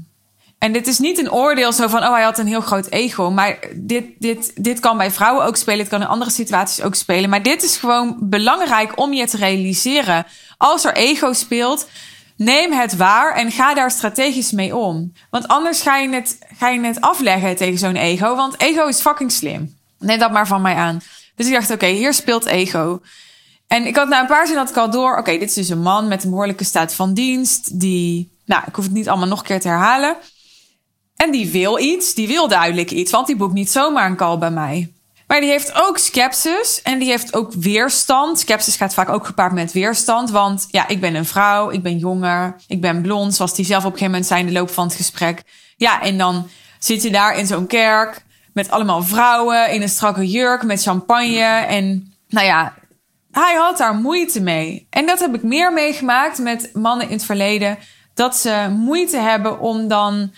En 0.64 0.72
dit 0.72 0.88
is 0.88 1.00
niet 1.00 1.18
een 1.18 1.32
oordeel 1.32 1.72
zo 1.72 1.88
van, 1.88 2.04
oh, 2.04 2.14
hij 2.14 2.24
had 2.24 2.38
een 2.38 2.48
heel 2.48 2.62
groot 2.62 2.88
ego. 2.90 3.32
Maar 3.32 3.60
dit, 3.76 4.06
dit, 4.20 4.52
dit 4.56 4.80
kan 4.80 4.98
bij 4.98 5.12
vrouwen 5.12 5.46
ook 5.46 5.56
spelen. 5.56 5.80
Het 5.80 5.90
kan 5.90 6.02
in 6.02 6.08
andere 6.08 6.32
situaties 6.32 6.84
ook 6.84 6.96
spelen. 6.96 7.30
Maar 7.30 7.44
dit 7.44 7.64
is 7.64 7.78
gewoon 7.78 8.18
belangrijk 8.20 9.00
om 9.00 9.14
je 9.14 9.28
te 9.28 9.38
realiseren. 9.38 10.26
Als 10.58 10.86
er 10.86 10.96
ego 10.96 11.34
speelt, 11.34 11.88
neem 12.38 12.72
het 12.72 12.96
waar 12.96 13.36
en 13.36 13.52
ga 13.52 13.74
daar 13.74 13.92
strategisch 13.92 14.52
mee 14.52 14.76
om. 14.76 15.14
Want 15.30 15.48
anders 15.48 15.82
ga 15.82 15.98
je 15.98 16.10
het, 16.10 16.38
ga 16.58 16.70
je 16.70 16.82
het 16.82 17.02
afleggen 17.02 17.56
tegen 17.56 17.78
zo'n 17.78 17.96
ego. 17.96 18.36
Want 18.36 18.62
ego 18.62 18.88
is 18.88 19.02
fucking 19.02 19.32
slim. 19.32 19.78
Neem 20.00 20.20
dat 20.20 20.32
maar 20.32 20.48
van 20.48 20.62
mij 20.62 20.76
aan. 20.76 21.02
Dus 21.36 21.48
ik 21.48 21.54
dacht, 21.54 21.72
oké, 21.72 21.88
hier 21.88 22.14
speelt 22.14 22.46
ego. 22.46 23.02
En 23.68 23.86
ik 23.86 23.96
had 23.96 24.08
na 24.08 24.20
een 24.20 24.28
paar 24.28 24.46
zinnen 24.46 24.66
had 24.66 24.76
ik 24.76 24.82
al 24.82 24.90
door. 24.90 25.18
Oké, 25.18 25.32
dit 25.32 25.50
is 25.50 25.54
dus 25.54 25.70
een 25.70 25.82
man 25.82 26.08
met 26.08 26.24
een 26.24 26.30
behoorlijke 26.30 26.64
staat 26.64 26.94
van 26.94 27.14
dienst. 27.14 27.80
Die, 27.80 28.38
nou, 28.46 28.64
ik 28.68 28.76
hoef 28.76 28.86
het 28.86 28.94
niet 28.94 29.10
allemaal 29.10 29.28
nog 29.28 29.40
een 29.40 29.46
keer 29.46 29.60
te 29.60 29.68
herhalen. 29.68 30.18
En 31.24 31.32
die 31.32 31.52
wil 31.52 31.80
iets, 31.80 32.14
die 32.14 32.28
wil 32.28 32.48
duidelijk 32.48 32.92
iets, 32.92 33.12
want 33.12 33.28
die 33.28 33.36
boekt 33.36 33.54
niet 33.54 33.72
zomaar 33.72 34.10
een 34.10 34.16
call 34.16 34.38
bij 34.38 34.52
mij. 34.52 34.94
Maar 35.28 35.40
die 35.40 35.50
heeft 35.50 35.82
ook 35.82 35.98
skepsis 35.98 36.82
en 36.82 37.00
die 37.00 37.10
heeft 37.10 37.36
ook 37.36 37.54
weerstand. 37.54 38.40
Skepsis 38.40 38.76
gaat 38.76 38.94
vaak 38.94 39.10
ook 39.10 39.26
gepaard 39.26 39.54
met 39.54 39.72
weerstand. 39.72 40.30
Want 40.30 40.68
ja, 40.72 40.88
ik 40.88 41.02
ben 41.02 41.16
een 41.16 41.26
vrouw, 41.26 41.70
ik 41.70 41.84
ben 41.84 41.98
jonger, 41.98 42.56
ik 42.68 42.82
ben 42.82 43.02
blond, 43.02 43.36
zoals 43.36 43.56
die 43.56 43.66
zelf 43.66 43.86
op 43.86 43.92
een 43.92 43.98
gegeven 43.98 44.12
moment 44.12 44.30
zei 44.30 44.40
in 44.40 44.46
de 44.48 44.54
loop 44.54 44.70
van 44.70 44.86
het 44.86 44.96
gesprek. 44.96 45.44
Ja, 45.78 46.02
en 46.02 46.18
dan 46.18 46.48
zit 46.80 47.04
je 47.04 47.12
daar 47.12 47.38
in 47.38 47.48
zo'n 47.48 47.68
kerk 47.68 48.24
met 48.54 48.72
allemaal 48.72 49.04
vrouwen 49.04 49.72
in 49.72 49.82
een 49.82 49.90
strakke 49.90 50.28
jurk 50.28 50.64
met 50.64 50.82
champagne. 50.82 51.66
En 51.68 52.14
nou 52.28 52.46
ja, 52.46 52.74
hij 53.32 53.56
had 53.56 53.78
daar 53.78 53.96
moeite 53.96 54.42
mee. 54.42 54.88
En 54.90 55.06
dat 55.06 55.20
heb 55.20 55.36
ik 55.36 55.44
meer 55.44 55.74
meegemaakt 55.74 56.40
met 56.40 56.70
mannen 56.74 57.08
in 57.08 57.14
het 57.14 57.26
verleden. 57.26 57.78
Dat 58.14 58.36
ze 58.36 58.76
moeite 58.78 59.18
hebben 59.18 59.60
om 59.60 59.88
dan 59.88 60.32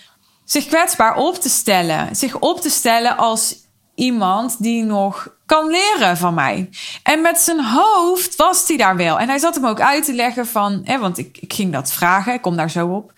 zich 0.45 0.65
kwetsbaar 0.65 1.15
op 1.15 1.35
te 1.35 1.49
stellen. 1.49 2.15
Zich 2.15 2.39
op 2.39 2.61
te 2.61 2.69
stellen 2.69 3.17
als 3.17 3.55
iemand 3.95 4.55
die 4.59 4.83
nog 4.83 5.27
kan 5.45 5.67
leren 5.69 6.17
van 6.17 6.33
mij. 6.33 6.69
En 7.03 7.21
met 7.21 7.37
zijn 7.37 7.65
hoofd 7.65 8.35
was 8.35 8.67
hij 8.67 8.77
daar 8.77 8.95
wel. 8.95 9.19
En 9.19 9.27
hij 9.27 9.37
zat 9.37 9.55
hem 9.55 9.65
ook 9.65 9.79
uit 9.79 10.05
te 10.05 10.13
leggen 10.13 10.47
van, 10.47 10.81
hè, 10.83 10.99
want 10.99 11.17
ik, 11.17 11.37
ik 11.39 11.53
ging 11.53 11.71
dat 11.73 11.91
vragen, 11.91 12.33
ik 12.33 12.41
kom 12.41 12.55
daar 12.55 12.69
zo 12.69 12.87
op. 12.87 13.11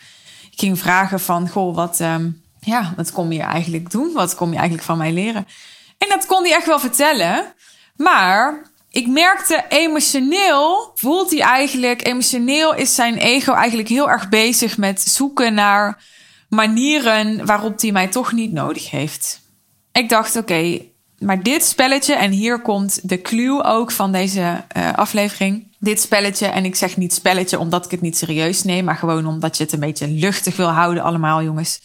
Ik 0.51 0.59
ging 0.59 0.79
vragen 0.79 1.19
van, 1.19 1.49
goh, 1.49 1.75
wat, 1.75 1.99
um, 1.99 2.41
ja, 2.59 2.93
wat 2.95 3.11
kom 3.11 3.31
je 3.31 3.41
eigenlijk 3.41 3.91
doen? 3.91 4.13
Wat 4.13 4.35
kom 4.35 4.49
je 4.49 4.55
eigenlijk 4.55 4.85
van 4.85 4.97
mij 4.97 5.11
leren? 5.11 5.47
En 5.97 6.09
dat 6.09 6.25
kon 6.25 6.43
hij 6.43 6.53
echt 6.53 6.65
wel 6.65 6.79
vertellen. 6.79 7.53
Maar 7.95 8.61
ik 8.89 9.07
merkte 9.07 9.65
emotioneel, 9.69 10.91
voelt 10.95 11.31
hij 11.31 11.41
eigenlijk, 11.41 12.07
emotioneel 12.07 12.75
is 12.75 12.95
zijn 12.95 13.17
ego 13.17 13.53
eigenlijk 13.53 13.89
heel 13.89 14.09
erg 14.09 14.29
bezig 14.29 14.77
met 14.77 15.01
zoeken 15.01 15.53
naar 15.53 16.03
manieren 16.49 17.45
waarop 17.45 17.81
hij 17.81 17.91
mij 17.91 18.07
toch 18.07 18.31
niet 18.31 18.51
nodig 18.51 18.91
heeft. 18.91 19.41
Ik 19.91 20.09
dacht, 20.09 20.35
oké, 20.35 20.79
maar 21.19 21.43
dit 21.43 21.65
spelletje, 21.65 22.15
en 22.15 22.31
hier 22.31 22.61
komt 22.61 23.09
de 23.09 23.21
clue 23.21 23.63
ook 23.63 23.91
van 23.91 24.11
deze 24.11 24.63
uh, 24.77 24.93
aflevering. 24.93 25.75
Dit 25.79 26.01
spelletje, 26.01 26.45
en 26.45 26.65
ik 26.65 26.75
zeg 26.75 26.97
niet 26.97 27.13
spelletje 27.13 27.59
omdat 27.59 27.85
ik 27.85 27.91
het 27.91 28.01
niet 28.01 28.17
serieus 28.17 28.63
neem, 28.63 28.85
maar 28.85 28.95
gewoon 28.95 29.25
omdat 29.25 29.57
je 29.57 29.63
het 29.63 29.73
een 29.73 29.79
beetje 29.79 30.07
luchtig 30.07 30.55
wil 30.55 30.69
houden, 30.69 31.03
allemaal 31.03 31.43
jongens. 31.43 31.81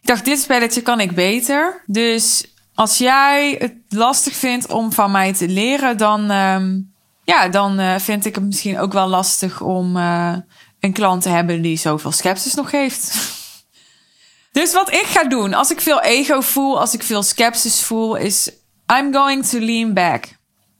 Ik 0.00 0.06
dacht, 0.12 0.24
dit 0.24 0.38
spelletje 0.38 0.82
kan 0.82 1.00
ik 1.00 1.14
beter. 1.14 1.82
Dus 1.86 2.44
als 2.74 2.98
jij 2.98 3.56
het 3.58 3.74
lastig 3.88 4.34
vindt 4.36 4.72
om 4.72 4.92
van 4.92 5.10
mij 5.10 5.32
te 5.32 5.48
leren, 5.48 5.96
dan, 5.96 6.30
uh, 6.30 6.60
ja, 7.24 7.48
dan 7.48 7.80
uh, 7.80 7.98
vind 7.98 8.24
ik 8.24 8.34
het 8.34 8.44
misschien 8.44 8.78
ook 8.78 8.92
wel 8.92 9.08
lastig 9.08 9.60
om 9.60 9.96
uh, 9.96 10.36
een 10.80 10.92
klant 10.92 11.22
te 11.22 11.28
hebben 11.28 11.62
die 11.62 11.76
zoveel 11.76 12.12
sceptisch 12.12 12.54
nog 12.54 12.70
heeft. 12.70 13.14
dus 14.56 14.72
wat 14.72 14.92
ik 14.92 15.04
ga 15.06 15.24
doen 15.24 15.54
als 15.54 15.70
ik 15.70 15.80
veel 15.80 16.00
ego 16.00 16.40
voel, 16.40 16.80
als 16.80 16.94
ik 16.94 17.02
veel 17.02 17.22
sceptisch 17.22 17.82
voel, 17.82 18.14
is 18.14 18.50
I'm 18.98 19.12
going 19.12 19.46
to 19.46 19.58
lean 19.58 19.94
back. 19.94 20.24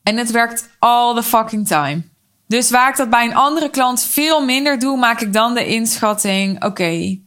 En 0.03 0.17
het 0.17 0.31
werkt 0.31 0.69
all 0.79 1.15
the 1.15 1.23
fucking 1.23 1.67
time. 1.67 2.03
Dus 2.47 2.71
waar 2.71 2.89
ik 2.89 2.97
dat 2.97 3.11
bij 3.11 3.25
een 3.25 3.35
andere 3.35 3.71
klant 3.71 4.03
veel 4.03 4.45
minder 4.45 4.79
doe, 4.79 4.97
maak 4.97 5.21
ik 5.21 5.33
dan 5.33 5.55
de 5.55 5.67
inschatting: 5.67 6.65
oké, 6.65 7.19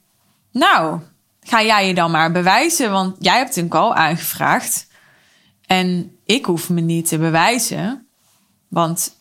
nou, 0.51 1.00
ga 1.41 1.63
jij 1.63 1.88
je 1.88 1.94
dan 1.94 2.12
maar 2.12 2.32
bewijzen, 2.32 2.91
want 2.91 3.15
jij 3.20 3.38
hebt 3.38 3.56
een 3.56 3.70
call 3.70 3.91
aangevraagd. 3.91 4.88
En 5.65 6.18
ik 6.25 6.46
hoef 6.46 6.70
me 6.70 6.82
niet 6.82 7.08
te 7.08 7.18
bewijzen, 7.18 8.08
want 8.68 9.15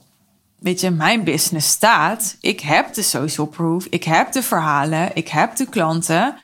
weet 0.59 0.81
je, 0.81 0.91
mijn 0.91 1.25
business 1.25 1.69
staat. 1.71 2.37
Ik 2.41 2.61
heb 2.61 2.95
de 2.95 3.03
social 3.03 3.47
proof, 3.47 3.87
ik 3.91 4.05
heb 4.05 4.33
de 4.33 4.43
verhalen, 4.43 5.11
ik 5.15 5.29
heb 5.29 5.57
de 5.57 5.67
klanten, 5.67 6.43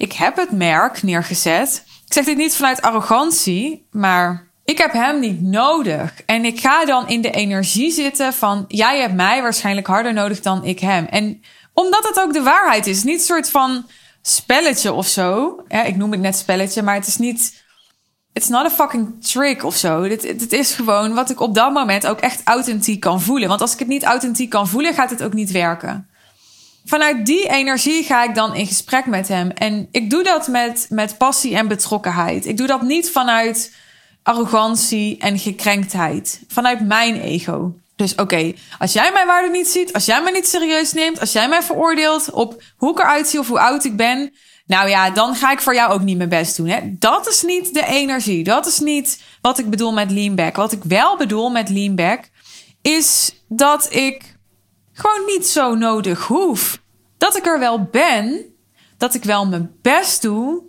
ik 0.00 0.12
heb 0.12 0.36
het 0.36 0.50
merk 0.50 1.02
neergezet. 1.02 1.84
Ik 2.06 2.12
zeg 2.12 2.24
dit 2.24 2.36
niet 2.36 2.56
vanuit 2.56 2.82
arrogantie, 2.82 3.86
maar 3.90 4.50
ik 4.64 4.78
heb 4.78 4.92
hem 4.92 5.20
niet 5.20 5.42
nodig. 5.42 6.22
En 6.26 6.44
ik 6.44 6.60
ga 6.60 6.84
dan 6.84 7.08
in 7.08 7.20
de 7.20 7.30
energie 7.30 7.92
zitten 7.92 8.32
van 8.32 8.64
jij 8.68 9.00
hebt 9.00 9.14
mij 9.14 9.42
waarschijnlijk 9.42 9.86
harder 9.86 10.12
nodig 10.12 10.40
dan 10.40 10.64
ik 10.64 10.80
hem. 10.80 11.04
En 11.04 11.42
omdat 11.74 12.08
het 12.08 12.20
ook 12.20 12.32
de 12.32 12.42
waarheid 12.42 12.86
is, 12.86 13.02
niet 13.02 13.18
een 13.18 13.24
soort 13.24 13.50
van 13.50 13.86
spelletje 14.22 14.92
of 14.92 15.06
zo. 15.06 15.56
Ik 15.68 15.96
noem 15.96 16.10
het 16.10 16.20
net 16.20 16.36
spelletje, 16.36 16.82
maar 16.82 16.94
het 16.94 17.06
is 17.06 17.16
niet. 17.16 17.64
It's 18.32 18.48
not 18.48 18.66
a 18.66 18.70
fucking 18.70 19.24
trick 19.24 19.64
of 19.64 19.76
zo. 19.76 20.08
Dit, 20.08 20.22
dit 20.22 20.52
is 20.52 20.72
gewoon 20.72 21.14
wat 21.14 21.30
ik 21.30 21.40
op 21.40 21.54
dat 21.54 21.72
moment 21.72 22.06
ook 22.06 22.20
echt 22.20 22.40
authentiek 22.44 23.00
kan 23.00 23.20
voelen. 23.20 23.48
Want 23.48 23.60
als 23.60 23.72
ik 23.72 23.78
het 23.78 23.88
niet 23.88 24.04
authentiek 24.04 24.50
kan 24.50 24.68
voelen, 24.68 24.94
gaat 24.94 25.10
het 25.10 25.22
ook 25.22 25.34
niet 25.34 25.50
werken. 25.50 26.09
Vanuit 26.90 27.26
die 27.26 27.48
energie 27.48 28.04
ga 28.04 28.24
ik 28.24 28.34
dan 28.34 28.54
in 28.54 28.66
gesprek 28.66 29.06
met 29.06 29.28
hem. 29.28 29.50
En 29.50 29.88
ik 29.90 30.10
doe 30.10 30.22
dat 30.22 30.48
met, 30.48 30.86
met 30.88 31.18
passie 31.18 31.56
en 31.56 31.68
betrokkenheid. 31.68 32.46
Ik 32.46 32.56
doe 32.56 32.66
dat 32.66 32.82
niet 32.82 33.10
vanuit 33.10 33.74
arrogantie 34.22 35.18
en 35.18 35.38
gekrenktheid. 35.38 36.40
Vanuit 36.48 36.86
mijn 36.86 37.20
ego. 37.20 37.74
Dus 37.96 38.14
oké, 38.14 38.52
als 38.78 38.92
jij 38.92 39.10
mijn 39.12 39.26
waarde 39.26 39.48
niet 39.50 39.68
ziet, 39.68 39.92
als 39.92 40.04
jij 40.04 40.22
mij 40.22 40.32
niet 40.32 40.48
serieus 40.48 40.92
neemt, 40.92 41.20
als 41.20 41.32
jij 41.32 41.48
mij 41.48 41.62
veroordeelt 41.62 42.30
op 42.30 42.62
hoe 42.76 42.90
ik 42.90 42.98
eruit 42.98 43.28
zie 43.28 43.38
of 43.38 43.48
hoe 43.48 43.60
oud 43.60 43.84
ik 43.84 43.96
ben, 43.96 44.32
nou 44.66 44.88
ja, 44.88 45.10
dan 45.10 45.34
ga 45.34 45.52
ik 45.52 45.60
voor 45.60 45.74
jou 45.74 45.92
ook 45.92 46.02
niet 46.02 46.16
mijn 46.16 46.28
best 46.28 46.56
doen. 46.56 46.68
Hè? 46.68 46.80
Dat 46.84 47.28
is 47.28 47.42
niet 47.42 47.74
de 47.74 47.86
energie. 47.86 48.44
Dat 48.44 48.66
is 48.66 48.78
niet 48.78 49.22
wat 49.40 49.58
ik 49.58 49.70
bedoel 49.70 49.92
met 49.92 50.10
leanback. 50.10 50.56
Wat 50.56 50.72
ik 50.72 50.84
wel 50.84 51.16
bedoel 51.16 51.50
met 51.50 51.68
leanback 51.68 52.20
is 52.82 53.32
dat 53.48 53.94
ik 53.94 54.29
gewoon 55.00 55.26
niet 55.26 55.46
zo 55.46 55.74
nodig 55.74 56.26
hoef. 56.26 56.80
Dat 57.18 57.36
ik 57.36 57.46
er 57.46 57.58
wel 57.58 57.82
ben, 57.82 58.44
dat 58.96 59.14
ik 59.14 59.24
wel 59.24 59.46
mijn 59.46 59.70
best 59.82 60.22
doe, 60.22 60.62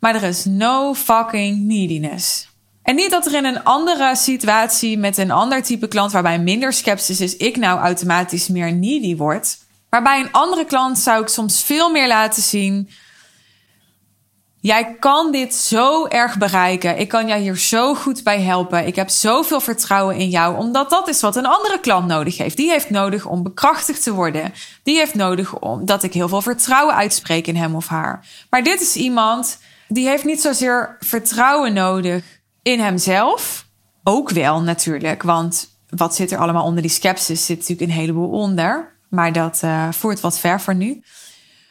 maar 0.00 0.14
er 0.14 0.22
is 0.22 0.44
no 0.44 0.94
fucking 0.94 1.58
neediness. 1.66 2.48
En 2.82 2.94
niet 2.94 3.10
dat 3.10 3.26
er 3.26 3.34
in 3.34 3.44
een 3.44 3.64
andere 3.64 4.16
situatie 4.16 4.98
met 4.98 5.18
een 5.18 5.30
ander 5.30 5.62
type 5.62 5.88
klant 5.88 6.12
waarbij 6.12 6.38
minder 6.38 6.72
sceptisch 6.72 7.20
is, 7.20 7.36
ik 7.36 7.56
nou 7.56 7.80
automatisch 7.80 8.48
meer 8.48 8.72
needy 8.72 9.16
word. 9.16 9.58
Maar 9.90 10.02
bij 10.02 10.20
een 10.20 10.32
andere 10.32 10.64
klant 10.64 10.98
zou 10.98 11.22
ik 11.22 11.28
soms 11.28 11.62
veel 11.62 11.90
meer 11.90 12.06
laten 12.06 12.42
zien. 12.42 12.88
Jij 14.66 14.96
kan 14.98 15.32
dit 15.32 15.54
zo 15.54 16.06
erg 16.06 16.38
bereiken. 16.38 16.98
Ik 16.98 17.08
kan 17.08 17.26
jou 17.26 17.40
hier 17.40 17.56
zo 17.56 17.94
goed 17.94 18.22
bij 18.22 18.40
helpen. 18.40 18.86
Ik 18.86 18.96
heb 18.96 19.08
zoveel 19.08 19.60
vertrouwen 19.60 20.16
in 20.16 20.28
jou, 20.28 20.56
omdat 20.56 20.90
dat 20.90 21.08
is 21.08 21.20
wat 21.20 21.36
een 21.36 21.46
andere 21.46 21.80
klant 21.80 22.06
nodig 22.06 22.38
heeft. 22.38 22.56
Die 22.56 22.70
heeft 22.70 22.90
nodig 22.90 23.26
om 23.26 23.42
bekrachtigd 23.42 24.02
te 24.02 24.12
worden. 24.12 24.52
Die 24.82 24.96
heeft 24.96 25.14
nodig 25.14 25.58
om 25.58 25.84
dat 25.84 26.02
ik 26.02 26.12
heel 26.12 26.28
veel 26.28 26.42
vertrouwen 26.42 26.94
uitspreek 26.94 27.46
in 27.46 27.56
hem 27.56 27.74
of 27.74 27.86
haar. 27.86 28.26
Maar 28.50 28.62
dit 28.62 28.80
is 28.80 28.96
iemand 28.96 29.58
die 29.88 30.08
heeft 30.08 30.24
niet 30.24 30.40
zozeer 30.40 30.96
vertrouwen 31.00 31.72
nodig 31.72 32.24
in 32.62 32.80
hemzelf 32.80 33.66
ook 34.04 34.30
wel 34.30 34.60
natuurlijk. 34.60 35.22
Want 35.22 35.78
wat 35.88 36.14
zit 36.14 36.32
er 36.32 36.38
allemaal 36.38 36.64
onder 36.64 36.82
die 36.82 36.90
skepsis? 36.90 37.46
Zit 37.46 37.58
natuurlijk 37.58 37.90
een 37.90 37.96
heleboel 37.96 38.30
onder. 38.30 38.96
Maar 39.08 39.32
dat 39.32 39.60
uh, 39.64 39.88
voert 39.92 40.20
wat 40.20 40.38
ver 40.38 40.60
voor 40.60 40.74
nu. 40.74 41.02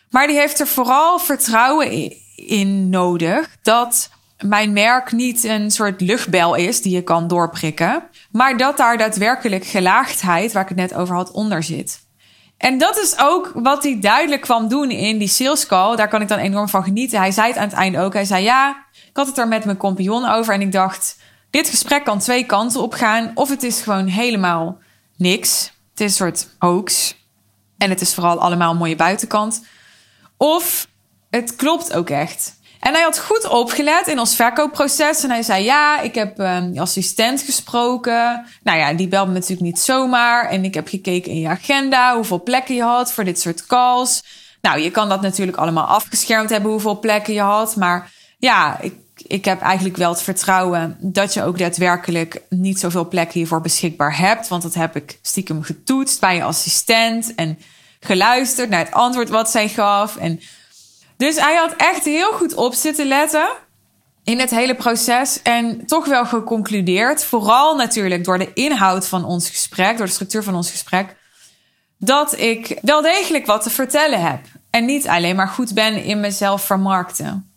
Maar 0.10 0.28
die 0.28 0.38
heeft 0.38 0.60
er 0.60 0.68
vooral 0.68 1.20
vertrouwen 1.20 1.92
in 1.92 2.24
nodig 2.90 3.58
dat 3.62 4.10
mijn 4.40 4.74
merk 4.74 5.12
niet 5.12 5.44
een 5.44 5.72
soort 5.72 6.02
luchtbel 6.02 6.56
is 6.56 6.82
die 6.82 6.94
je 6.94 7.04
kan 7.04 7.28
doorprikken. 7.28 8.04
Maar 8.32 8.58
dat 8.58 8.78
daar 8.78 8.98
daadwerkelijk 8.98 9.66
gelaagdheid, 9.66 10.52
waar 10.52 10.64
ik 10.64 10.70
het 10.70 10.78
net 10.78 10.94
over 10.94 11.16
had, 11.16 11.32
onder 11.32 11.64
zit. 11.64 12.04
En 12.58 12.78
dat 12.78 12.98
is 12.98 13.16
ook 13.20 13.52
wat 13.54 13.84
hij 13.84 14.00
duidelijk 14.00 14.42
kwam 14.42 14.68
doen 14.68 14.92
in 14.92 15.18
die 15.18 15.28
sales 15.28 15.66
call. 15.66 15.96
Daar 15.96 16.08
kan 16.08 16.22
ik 16.22 16.28
dan 16.28 16.38
enorm 16.38 16.70
van 16.70 16.84
genieten. 16.84 17.20
Hij 17.20 17.32
zei 17.32 17.48
het 17.48 17.58
aan 17.58 17.68
het 17.68 17.74
einde 17.74 18.00
ook. 18.00 18.14
Hij 18.14 18.26
zei: 18.26 18.44
Ja, 18.44 18.86
ik 18.92 19.18
had 19.18 19.28
het 19.28 19.38
er 19.38 19.48
met 19.48 19.66
mijn 19.66 19.78
compagnon 19.78 20.26
over 20.26 20.54
en 20.54 20.62
ik 20.62 20.72
dacht, 20.72 21.18
dit 21.50 21.70
gesprek 21.70 22.04
kan 22.04 22.20
twee 22.20 22.46
kanten 22.46 22.82
op 22.82 22.94
gaan. 22.94 23.32
Of 23.36 23.50
het 23.50 23.64
is 23.64 23.82
gewoon 23.82 24.08
helemaal 24.08 24.78
niks. 25.18 25.74
Het 25.92 26.00
is 26.00 26.06
een 26.06 26.16
soort 26.16 26.50
hoax. 26.60 27.16
En 27.78 27.90
het 27.90 28.02
is 28.02 28.14
vooral 28.14 28.40
allemaal 28.40 28.76
mooie 28.76 28.96
buitenkant. 28.96 29.66
Of 30.38 30.88
het 31.30 31.56
klopt 31.56 31.94
ook 31.94 32.10
echt. 32.10 32.54
En 32.80 32.94
hij 32.94 33.02
had 33.02 33.20
goed 33.20 33.48
opgelet 33.48 34.08
in 34.08 34.20
ons 34.20 34.36
verkoopproces. 34.36 35.24
En 35.24 35.30
hij 35.30 35.44
zei: 35.44 35.64
Ja, 35.64 36.00
ik 36.00 36.16
heb 36.16 36.38
je 36.38 36.74
assistent 36.76 37.42
gesproken. 37.42 38.46
Nou 38.64 38.78
ja, 38.78 38.94
die 38.94 39.08
belt 39.08 39.28
me 39.28 39.34
natuurlijk 39.34 39.62
niet 39.62 39.80
zomaar. 39.80 40.50
En 40.50 40.64
ik 40.64 40.74
heb 40.74 40.88
gekeken 40.88 41.32
in 41.32 41.40
je 41.40 41.48
agenda 41.48 42.16
hoeveel 42.16 42.44
plekken 42.44 42.76
je 42.76 42.84
had 42.84 43.12
voor 43.12 43.24
dit 43.24 43.40
soort 43.40 43.66
calls. 43.66 44.24
Nou, 44.62 44.80
je 44.80 44.92
kan 44.92 45.10
dat 45.10 45.22
natuurlijk 45.22 45.58
allemaal 45.58 45.86
afgeschermd 45.86 46.50
hebben 46.50 46.72
hoeveel 46.72 47.00
plekken 47.00 47.34
je 47.34 47.42
had. 47.42 47.76
Maar 47.76 48.12
ja, 48.38 48.80
ik 48.82 48.94
ik 49.28 49.46
heb 49.46 49.62
eigenlijk 49.62 49.98
wel 49.98 50.10
het 50.10 50.22
vertrouwen 50.22 50.98
dat 51.00 51.34
je 51.34 51.44
ook 51.44 51.58
daadwerkelijk 51.58 52.42
niet 52.50 52.80
zoveel 52.80 53.08
plekken 53.08 53.40
hiervoor 53.40 53.62
beschikbaar 53.62 54.18
hebt. 54.18 54.48
Want 54.48 54.62
dat 54.62 54.74
heb 54.74 54.96
ik 54.96 55.20
stiekem 55.22 55.64
getoetst 55.64 56.20
bij 56.20 56.36
je 56.36 56.44
assistent 56.44 57.36
en 57.36 57.60
geluisterd 58.00 58.70
naar 58.70 58.80
het 58.80 58.94
antwoord 58.94 59.30
wat 59.30 59.52
zij 59.52 59.70
gaf. 59.70 60.16
En 60.16 60.40
dus 61.18 61.36
hij 61.36 61.56
had 61.56 61.74
echt 61.78 62.06
heel 62.06 62.32
goed 62.32 62.54
op 62.54 62.74
zitten 62.74 63.08
letten 63.08 63.48
in 64.24 64.40
het 64.40 64.50
hele 64.50 64.76
proces 64.76 65.42
en 65.42 65.86
toch 65.86 66.06
wel 66.06 66.26
geconcludeerd, 66.26 67.24
vooral 67.24 67.76
natuurlijk 67.76 68.24
door 68.24 68.38
de 68.38 68.54
inhoud 68.54 69.08
van 69.08 69.26
ons 69.26 69.50
gesprek, 69.50 69.98
door 69.98 70.06
de 70.06 70.12
structuur 70.12 70.44
van 70.44 70.56
ons 70.56 70.72
gesprek, 70.72 71.16
dat 71.98 72.40
ik 72.40 72.80
wel 72.82 73.02
degelijk 73.02 73.46
wat 73.46 73.64
te 73.64 73.70
vertellen 73.70 74.22
heb 74.22 74.40
en 74.70 74.86
niet 74.86 75.08
alleen 75.08 75.36
maar 75.36 75.48
goed 75.48 75.74
ben 75.74 76.04
in 76.04 76.20
mezelf 76.20 76.62
vermarkten. 76.66 77.50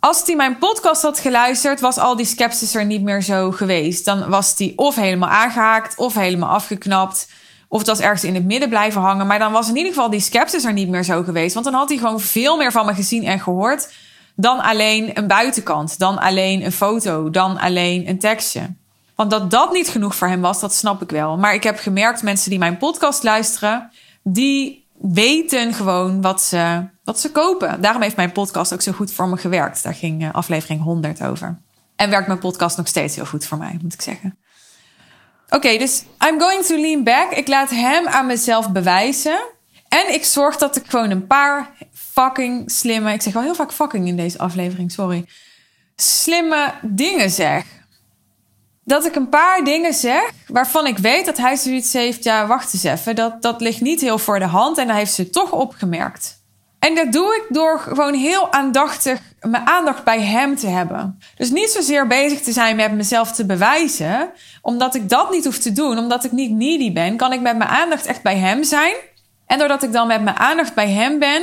Als 0.00 0.22
hij 0.26 0.36
mijn 0.36 0.58
podcast 0.58 1.02
had 1.02 1.18
geluisterd, 1.18 1.80
was 1.80 1.98
al 1.98 2.16
die 2.16 2.26
sceptisch 2.26 2.74
er 2.74 2.84
niet 2.84 3.02
meer 3.02 3.22
zo 3.22 3.50
geweest. 3.50 4.04
Dan 4.04 4.28
was 4.28 4.56
die 4.56 4.78
of 4.78 4.94
helemaal 4.94 5.28
aangehaakt, 5.28 5.96
of 5.96 6.14
helemaal 6.14 6.48
afgeknapt. 6.48 7.28
Of 7.74 7.86
was 7.86 8.00
ergens 8.00 8.24
in 8.24 8.34
het 8.34 8.44
midden 8.44 8.68
blijven 8.68 9.00
hangen. 9.00 9.26
Maar 9.26 9.38
dan 9.38 9.52
was 9.52 9.68
in 9.68 9.76
ieder 9.76 9.92
geval 9.92 10.10
die 10.10 10.20
sceptisch 10.20 10.64
er 10.64 10.72
niet 10.72 10.88
meer 10.88 11.02
zo 11.02 11.22
geweest. 11.22 11.54
Want 11.54 11.66
dan 11.66 11.74
had 11.74 11.88
hij 11.88 11.98
gewoon 11.98 12.20
veel 12.20 12.56
meer 12.56 12.72
van 12.72 12.86
me 12.86 12.94
gezien 12.94 13.24
en 13.24 13.40
gehoord. 13.40 13.92
Dan 14.36 14.60
alleen 14.60 15.18
een 15.18 15.26
buitenkant. 15.26 15.98
Dan 15.98 16.18
alleen 16.18 16.64
een 16.64 16.72
foto. 16.72 17.30
Dan 17.30 17.58
alleen 17.58 18.08
een 18.08 18.18
tekstje. 18.18 18.74
Want 19.14 19.30
dat 19.30 19.50
dat 19.50 19.72
niet 19.72 19.88
genoeg 19.88 20.14
voor 20.16 20.28
hem 20.28 20.40
was, 20.40 20.60
dat 20.60 20.74
snap 20.74 21.02
ik 21.02 21.10
wel. 21.10 21.36
Maar 21.36 21.54
ik 21.54 21.62
heb 21.62 21.78
gemerkt, 21.78 22.22
mensen 22.22 22.50
die 22.50 22.58
mijn 22.58 22.76
podcast 22.76 23.22
luisteren, 23.22 23.90
die 24.22 24.86
weten 25.00 25.74
gewoon 25.74 26.20
wat 26.20 26.42
ze, 26.42 26.88
wat 27.04 27.20
ze 27.20 27.30
kopen. 27.30 27.80
Daarom 27.80 28.02
heeft 28.02 28.16
mijn 28.16 28.32
podcast 28.32 28.72
ook 28.72 28.82
zo 28.82 28.92
goed 28.92 29.12
voor 29.12 29.28
me 29.28 29.36
gewerkt. 29.36 29.82
Daar 29.82 29.94
ging 29.94 30.22
uh, 30.22 30.32
aflevering 30.32 30.82
100 30.82 31.22
over. 31.22 31.58
En 31.96 32.10
werkt 32.10 32.26
mijn 32.26 32.38
podcast 32.38 32.76
nog 32.76 32.88
steeds 32.88 33.16
heel 33.16 33.26
goed 33.26 33.46
voor 33.46 33.58
mij, 33.58 33.78
moet 33.82 33.94
ik 33.94 34.02
zeggen. 34.02 34.38
Oké, 35.54 35.78
dus 35.78 36.04
I'm 36.28 36.40
going 36.40 36.64
to 36.64 36.76
lean 36.76 37.04
back. 37.04 37.32
Ik 37.32 37.48
laat 37.48 37.70
hem 37.70 38.06
aan 38.06 38.26
mezelf 38.26 38.70
bewijzen. 38.70 39.40
En 39.88 40.14
ik 40.14 40.24
zorg 40.24 40.56
dat 40.56 40.76
ik 40.76 40.84
gewoon 40.86 41.10
een 41.10 41.26
paar 41.26 41.70
fucking 41.92 42.70
slimme... 42.70 43.12
Ik 43.12 43.22
zeg 43.22 43.32
wel 43.32 43.42
heel 43.42 43.54
vaak 43.54 43.72
fucking 43.72 44.06
in 44.06 44.16
deze 44.16 44.38
aflevering, 44.38 44.92
sorry. 44.92 45.24
Slimme 45.96 46.72
dingen 46.82 47.30
zeg. 47.30 47.64
dat 48.84 49.06
ik 49.06 49.14
een 49.14 49.28
paar 49.28 49.64
dingen 49.64 49.94
zeg 49.94 50.30
waarvan 50.46 50.86
ik 50.86 50.98
weet 50.98 51.26
dat 51.26 51.36
hij 51.36 51.56
zoiets 51.56 51.92
heeft. 51.92 52.24
Ja, 52.24 52.46
wacht 52.46 52.74
eens 52.74 52.82
even. 52.82 53.16
Dat, 53.16 53.42
dat 53.42 53.60
ligt 53.60 53.80
niet 53.80 54.00
heel 54.00 54.18
voor 54.18 54.38
de 54.38 54.44
hand 54.44 54.78
en 54.78 54.86
dat 54.86 54.96
heeft 54.96 55.14
ze 55.14 55.30
toch 55.30 55.52
opgemerkt. 55.52 56.43
En 56.84 56.94
dat 56.94 57.12
doe 57.12 57.34
ik 57.34 57.54
door 57.54 57.78
gewoon 57.78 58.14
heel 58.14 58.52
aandachtig 58.52 59.20
mijn 59.40 59.66
aandacht 59.66 60.04
bij 60.04 60.20
hem 60.20 60.56
te 60.56 60.66
hebben. 60.66 61.18
Dus 61.36 61.50
niet 61.50 61.70
zozeer 61.70 62.06
bezig 62.06 62.40
te 62.40 62.52
zijn 62.52 62.76
met 62.76 62.92
mezelf 62.92 63.32
te 63.32 63.46
bewijzen. 63.46 64.30
Omdat 64.62 64.94
ik 64.94 65.08
dat 65.08 65.30
niet 65.30 65.44
hoef 65.44 65.58
te 65.58 65.72
doen, 65.72 65.98
omdat 65.98 66.24
ik 66.24 66.32
niet 66.32 66.50
needy 66.50 66.92
ben, 66.92 67.16
kan 67.16 67.32
ik 67.32 67.40
met 67.40 67.56
mijn 67.56 67.70
aandacht 67.70 68.06
echt 68.06 68.22
bij 68.22 68.36
hem 68.36 68.64
zijn. 68.64 68.94
En 69.46 69.58
doordat 69.58 69.82
ik 69.82 69.92
dan 69.92 70.06
met 70.06 70.22
mijn 70.22 70.36
aandacht 70.36 70.74
bij 70.74 70.90
hem 70.90 71.18
ben, 71.18 71.42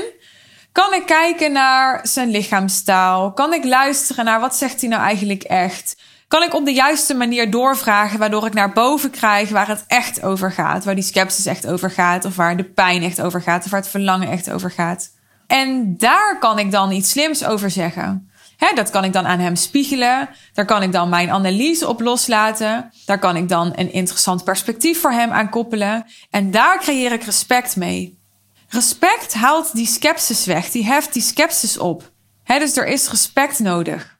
kan 0.72 0.94
ik 0.94 1.06
kijken 1.06 1.52
naar 1.52 2.00
zijn 2.04 2.30
lichaamstaal. 2.30 3.34
Kan 3.34 3.54
ik 3.54 3.64
luisteren 3.64 4.26
naar 4.26 4.40
wat 4.40 4.56
zegt 4.56 4.82
hij 4.82 4.90
nou 4.90 5.02
eigenlijk 5.02 5.44
echt. 5.44 5.96
Kan 6.28 6.44
ik 6.44 6.54
op 6.54 6.66
de 6.66 6.74
juiste 6.74 7.14
manier 7.14 7.52
doorvragen, 7.52 8.20
waardoor 8.20 8.46
ik 8.46 8.54
naar 8.54 8.74
boven 8.74 9.10
krijg 9.10 9.50
waar 9.50 9.68
het 9.68 9.84
echt 9.88 10.24
over 10.24 10.52
gaat. 10.52 10.84
Waar 10.84 10.96
die 10.96 11.04
sceptisch 11.04 11.46
echt 11.46 11.68
over 11.68 11.92
gaat, 11.92 12.26
of 12.26 12.36
waar 12.36 12.58
de 12.58 12.64
pijn 12.64 13.04
echt 13.04 13.22
over 13.22 13.42
gaat, 13.42 13.66
of 13.66 13.72
waar 13.72 13.80
het 13.80 13.90
verlangen 13.90 14.30
echt 14.30 14.52
over 14.52 14.72
gaat. 14.72 15.20
En 15.52 15.98
daar 15.98 16.40
kan 16.40 16.60
ik 16.60 16.72
dan 16.72 16.92
iets 16.92 17.10
slims 17.10 17.46
over 17.46 17.72
zeggen. 17.72 18.32
dat 18.76 18.90
kan 18.90 19.04
ik 19.04 19.14
dan 19.14 19.26
aan 19.26 19.40
hem 19.40 19.56
spiegelen. 19.56 20.30
Daar 20.54 20.66
kan 20.66 20.84
ik 20.84 20.92
dan 20.92 21.10
mijn 21.10 21.32
analyse 21.32 21.88
op 21.88 22.02
loslaten. 22.02 22.92
Daar 23.06 23.20
kan 23.20 23.36
ik 23.36 23.50
dan 23.50 23.74
een 23.76 23.94
interessant 23.94 24.44
perspectief 24.44 25.02
voor 25.02 25.12
hem 25.12 25.32
aan 25.32 25.50
koppelen. 25.50 26.06
En 26.30 26.52
daar 26.52 26.80
creëer 26.80 27.12
ik 27.12 27.24
respect 27.24 27.76
mee. 27.76 28.20
Respect 28.68 29.34
haalt 29.34 29.74
die 29.74 29.86
sceptisch 29.86 30.46
weg. 30.46 30.70
Die 30.70 30.86
heft 30.86 31.14
die 31.14 31.22
sceptisch 31.22 31.78
op. 31.78 32.12
dus 32.46 32.78
er 32.78 32.88
is 32.88 33.10
respect 33.10 33.60
nodig. 33.60 34.18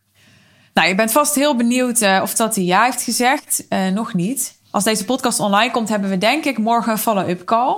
Nou, 0.74 0.88
je 0.88 0.96
bent 0.96 1.12
vast 1.12 1.36
heel 1.36 1.56
benieuwd 1.56 2.02
uh, 2.02 2.20
of 2.22 2.34
dat 2.34 2.56
hij 2.56 2.64
ja 2.64 2.84
heeft 2.84 3.02
gezegd. 3.02 3.66
Uh, 3.70 3.88
nog 3.88 4.14
niet. 4.14 4.60
Als 4.72 4.84
deze 4.84 5.06
podcast 5.06 5.40
online 5.40 5.72
komt, 5.72 5.90
hebben 5.90 6.10
we 6.10 6.18
denk 6.18 6.46
ik 6.46 6.58
morgen 6.58 6.92
een 6.92 6.98
follow-up 6.98 7.46
call. 7.46 7.78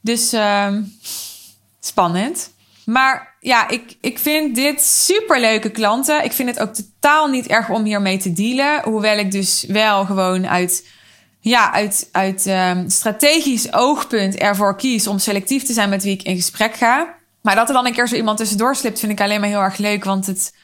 Dus 0.00 0.34
uh, 0.34 0.76
spannend. 1.80 2.50
Maar 2.90 3.36
ja, 3.40 3.68
ik, 3.68 3.96
ik 4.00 4.18
vind 4.18 4.54
dit 4.54 4.82
super 4.82 5.40
leuke 5.40 5.70
klanten. 5.70 6.24
Ik 6.24 6.32
vind 6.32 6.48
het 6.48 6.60
ook 6.60 6.74
totaal 6.74 7.26
niet 7.26 7.46
erg 7.46 7.68
om 7.68 7.84
hiermee 7.84 8.18
te 8.18 8.32
dealen. 8.32 8.82
Hoewel 8.82 9.18
ik 9.18 9.30
dus 9.30 9.64
wel 9.68 10.04
gewoon 10.04 10.46
uit, 10.46 10.88
ja, 11.40 11.72
uit, 11.72 12.08
uit 12.12 12.46
um, 12.46 12.88
strategisch 12.88 13.72
oogpunt 13.72 14.36
ervoor 14.36 14.76
kies 14.76 15.06
om 15.06 15.18
selectief 15.18 15.62
te 15.62 15.72
zijn 15.72 15.88
met 15.88 16.02
wie 16.02 16.12
ik 16.12 16.22
in 16.22 16.36
gesprek 16.36 16.74
ga. 16.74 17.14
Maar 17.40 17.54
dat 17.54 17.68
er 17.68 17.74
dan 17.74 17.86
een 17.86 17.92
keer 17.92 18.08
zo 18.08 18.14
iemand 18.14 18.38
tussendoor 18.38 18.76
slipt, 18.76 18.98
vind 18.98 19.12
ik 19.12 19.20
alleen 19.20 19.40
maar 19.40 19.48
heel 19.48 19.60
erg 19.60 19.76
leuk. 19.76 20.04
Want 20.04 20.26
het, 20.26 20.54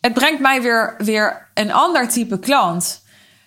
het 0.00 0.14
brengt 0.14 0.40
mij 0.40 0.62
weer, 0.62 0.94
weer 0.98 1.48
een 1.54 1.72
ander 1.72 2.08
type 2.08 2.38
klant. 2.38 3.02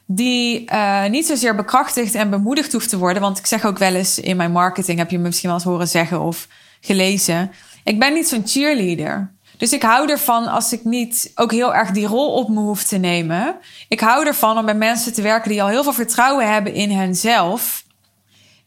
Die 0.06 0.72
uh, 0.72 1.06
niet 1.06 1.26
zozeer 1.26 1.56
bekrachtigd 1.56 2.16
en 2.16 2.30
bemoedigd 2.30 2.72
hoeft 2.72 2.90
te 2.90 2.98
worden. 2.98 3.22
Want 3.22 3.38
ik 3.38 3.46
zeg 3.46 3.66
ook 3.66 3.78
wel 3.78 3.96
eens 3.96 4.20
in 4.20 4.38
mijn 4.38 4.52
marketing, 4.52 4.98
heb 4.98 5.10
je 5.10 5.18
me 5.18 5.24
misschien 5.24 5.50
wel 5.50 5.58
eens 5.58 5.68
horen 5.68 5.88
zeggen 5.88 6.20
of 6.20 6.48
gelezen 6.82 7.52
ik 7.90 8.00
ben 8.00 8.14
niet 8.14 8.28
zo'n 8.28 8.48
cheerleader. 8.48 9.32
Dus 9.58 9.74
ik 9.74 9.82
hou 9.82 10.10
ervan 10.10 10.48
als 10.48 10.74
ik 10.74 10.84
niet 10.84 11.32
ook 11.36 11.52
heel 11.52 11.76
erg 11.76 11.92
die 11.92 12.08
rol 12.08 12.34
op 12.34 12.50
me 12.50 12.60
hoef 12.60 12.84
te 12.84 12.98
nemen. 12.98 13.56
Ik 13.88 14.00
hou 14.00 14.26
ervan 14.26 14.58
om 14.58 14.66
met 14.66 14.78
mensen 14.78 15.14
te 15.14 15.22
werken 15.22 15.50
die 15.50 15.62
al 15.62 15.68
heel 15.68 15.84
veel 15.84 15.94
vertrouwen 15.94 16.52
hebben 16.52 16.74
in 16.74 16.90
henzelf. 16.90 17.84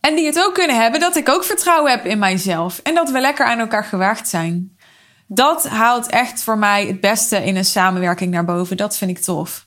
En 0.00 0.14
die 0.14 0.26
het 0.26 0.45
ook 0.45 0.55
kunnen 0.55 0.81
hebben 0.81 1.00
dat 1.00 1.17
ik 1.17 1.29
ook 1.29 1.45
vertrouwen 1.45 1.91
heb 1.91 2.07
in 2.07 2.19
mijzelf. 2.19 2.79
En 2.79 2.95
dat 2.95 3.11
we 3.11 3.21
lekker 3.21 3.47
aan 3.47 3.59
elkaar 3.59 3.85
gewaagd 3.85 4.29
zijn. 4.29 4.76
Dat 5.26 5.69
haalt 5.69 6.07
echt 6.07 6.43
voor 6.43 6.59
mij 6.59 6.87
het 6.87 7.00
beste 7.00 7.37
in 7.45 7.57
een 7.57 7.64
samenwerking 7.64 8.31
naar 8.31 8.45
boven. 8.45 8.76
Dat 8.76 8.97
vind 8.97 9.11
ik 9.11 9.19
tof. 9.19 9.67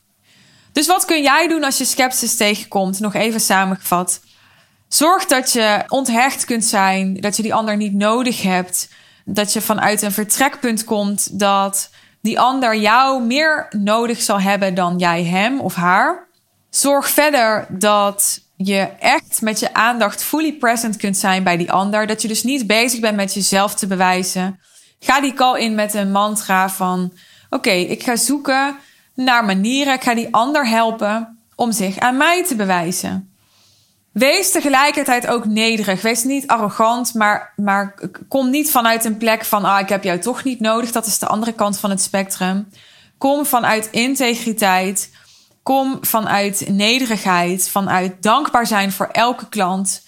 Dus 0.72 0.86
wat 0.86 1.04
kun 1.04 1.22
jij 1.22 1.48
doen 1.48 1.64
als 1.64 1.78
je 1.78 1.84
sceptisch 1.84 2.36
tegenkomt? 2.36 3.00
Nog 3.00 3.14
even 3.14 3.40
samengevat. 3.40 4.20
Zorg 4.88 5.26
dat 5.26 5.52
je 5.52 5.84
onthecht 5.88 6.44
kunt 6.44 6.64
zijn, 6.64 7.14
dat 7.14 7.36
je 7.36 7.42
die 7.42 7.54
ander 7.54 7.76
niet 7.76 7.94
nodig 7.94 8.42
hebt 8.42 8.88
dat 9.28 9.52
je 9.52 9.60
vanuit 9.60 10.02
een 10.02 10.12
vertrekpunt 10.12 10.84
komt 10.84 11.38
dat 11.38 11.90
die 12.20 12.40
ander 12.40 12.76
jou 12.76 13.22
meer 13.22 13.66
nodig 13.70 14.22
zal 14.22 14.40
hebben 14.40 14.74
dan 14.74 14.98
jij 14.98 15.24
hem 15.24 15.60
of 15.60 15.74
haar. 15.74 16.28
Zorg 16.70 17.08
verder 17.08 17.66
dat 17.68 18.40
je 18.56 18.78
echt 18.98 19.40
met 19.42 19.60
je 19.60 19.74
aandacht 19.74 20.22
fully 20.22 20.52
present 20.52 20.96
kunt 20.96 21.16
zijn 21.16 21.42
bij 21.42 21.56
die 21.56 21.72
ander. 21.72 22.06
Dat 22.06 22.22
je 22.22 22.28
dus 22.28 22.42
niet 22.42 22.66
bezig 22.66 23.00
bent 23.00 23.16
met 23.16 23.34
jezelf 23.34 23.74
te 23.74 23.86
bewijzen. 23.86 24.60
Ga 24.98 25.20
die 25.20 25.34
call 25.34 25.60
in 25.60 25.74
met 25.74 25.94
een 25.94 26.12
mantra 26.12 26.68
van: 26.70 27.12
Oké, 27.50 27.70
ik 27.70 28.02
ga 28.02 28.16
zoeken 28.16 28.76
naar 29.14 29.44
manieren. 29.44 29.94
Ik 29.94 30.02
ga 30.02 30.14
die 30.14 30.34
ander 30.34 30.68
helpen 30.68 31.38
om 31.54 31.72
zich 31.72 31.98
aan 31.98 32.16
mij 32.16 32.44
te 32.44 32.56
bewijzen. 32.56 33.35
Wees 34.18 34.50
tegelijkertijd 34.50 35.26
ook 35.26 35.46
nederig. 35.46 36.02
Wees 36.02 36.24
niet 36.24 36.46
arrogant, 36.46 37.14
maar, 37.14 37.52
maar 37.56 37.94
kom 38.28 38.50
niet 38.50 38.70
vanuit 38.70 39.04
een 39.04 39.16
plek 39.16 39.44
van: 39.44 39.64
ah, 39.64 39.80
ik 39.80 39.88
heb 39.88 40.04
jou 40.04 40.18
toch 40.18 40.44
niet 40.44 40.60
nodig. 40.60 40.92
Dat 40.92 41.06
is 41.06 41.18
de 41.18 41.26
andere 41.26 41.52
kant 41.52 41.78
van 41.78 41.90
het 41.90 42.00
spectrum. 42.00 42.68
Kom 43.18 43.46
vanuit 43.46 43.88
integriteit. 43.90 45.10
Kom 45.62 45.98
vanuit 46.00 46.68
nederigheid. 46.68 47.68
Vanuit 47.68 48.22
dankbaar 48.22 48.66
zijn 48.66 48.92
voor 48.92 49.06
elke 49.06 49.48
klant. 49.48 50.06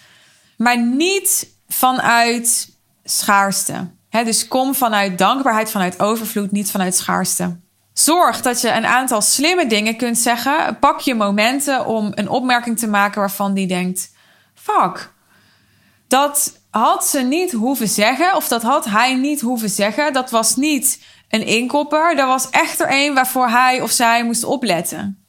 Maar 0.57 0.79
niet 0.79 1.49
vanuit 1.69 2.77
schaarste. 3.05 3.91
dus 4.11 4.49
kom 4.49 4.75
vanuit 4.75 5.19
dankbaarheid, 5.19 5.71
vanuit 5.71 6.01
overvloed, 6.01 6.51
niet 6.53 6.71
vanuit 6.71 6.97
schaarste. 6.97 7.57
Zorg 7.99 8.41
dat 8.41 8.61
je 8.61 8.71
een 8.71 8.87
aantal 8.87 9.23
slimme 9.23 9.67
dingen 9.67 9.97
kunt 9.97 10.19
zeggen. 10.19 10.79
Pak 10.79 11.01
je 11.01 11.15
momenten 11.15 11.87
om 11.87 12.13
een 12.15 12.29
opmerking 12.29 12.79
te 12.79 12.89
maken 12.89 13.21
waarvan 13.21 13.55
die 13.55 13.67
denkt: 13.67 14.11
fuck. 14.55 15.13
Dat 16.09 16.61
had 16.71 17.07
ze 17.07 17.21
niet 17.21 17.53
hoeven 17.53 17.89
zeggen, 17.89 18.37
of 18.37 18.49
dat 18.49 18.63
had 18.63 18.85
hij 18.85 19.15
niet 19.15 19.41
hoeven 19.41 19.69
zeggen. 19.71 20.13
Dat 20.13 20.31
was 20.31 20.57
niet 20.57 21.03
een 21.29 21.47
inkopper. 21.47 22.17
Dat 22.17 22.27
was 22.27 22.51
echt 22.51 22.81
er 22.81 22.87
een 22.91 23.15
waarvoor 23.15 23.49
hij 23.49 23.81
of 23.81 23.91
zij 23.91 24.25
moest 24.25 24.45
opletten. 24.45 25.25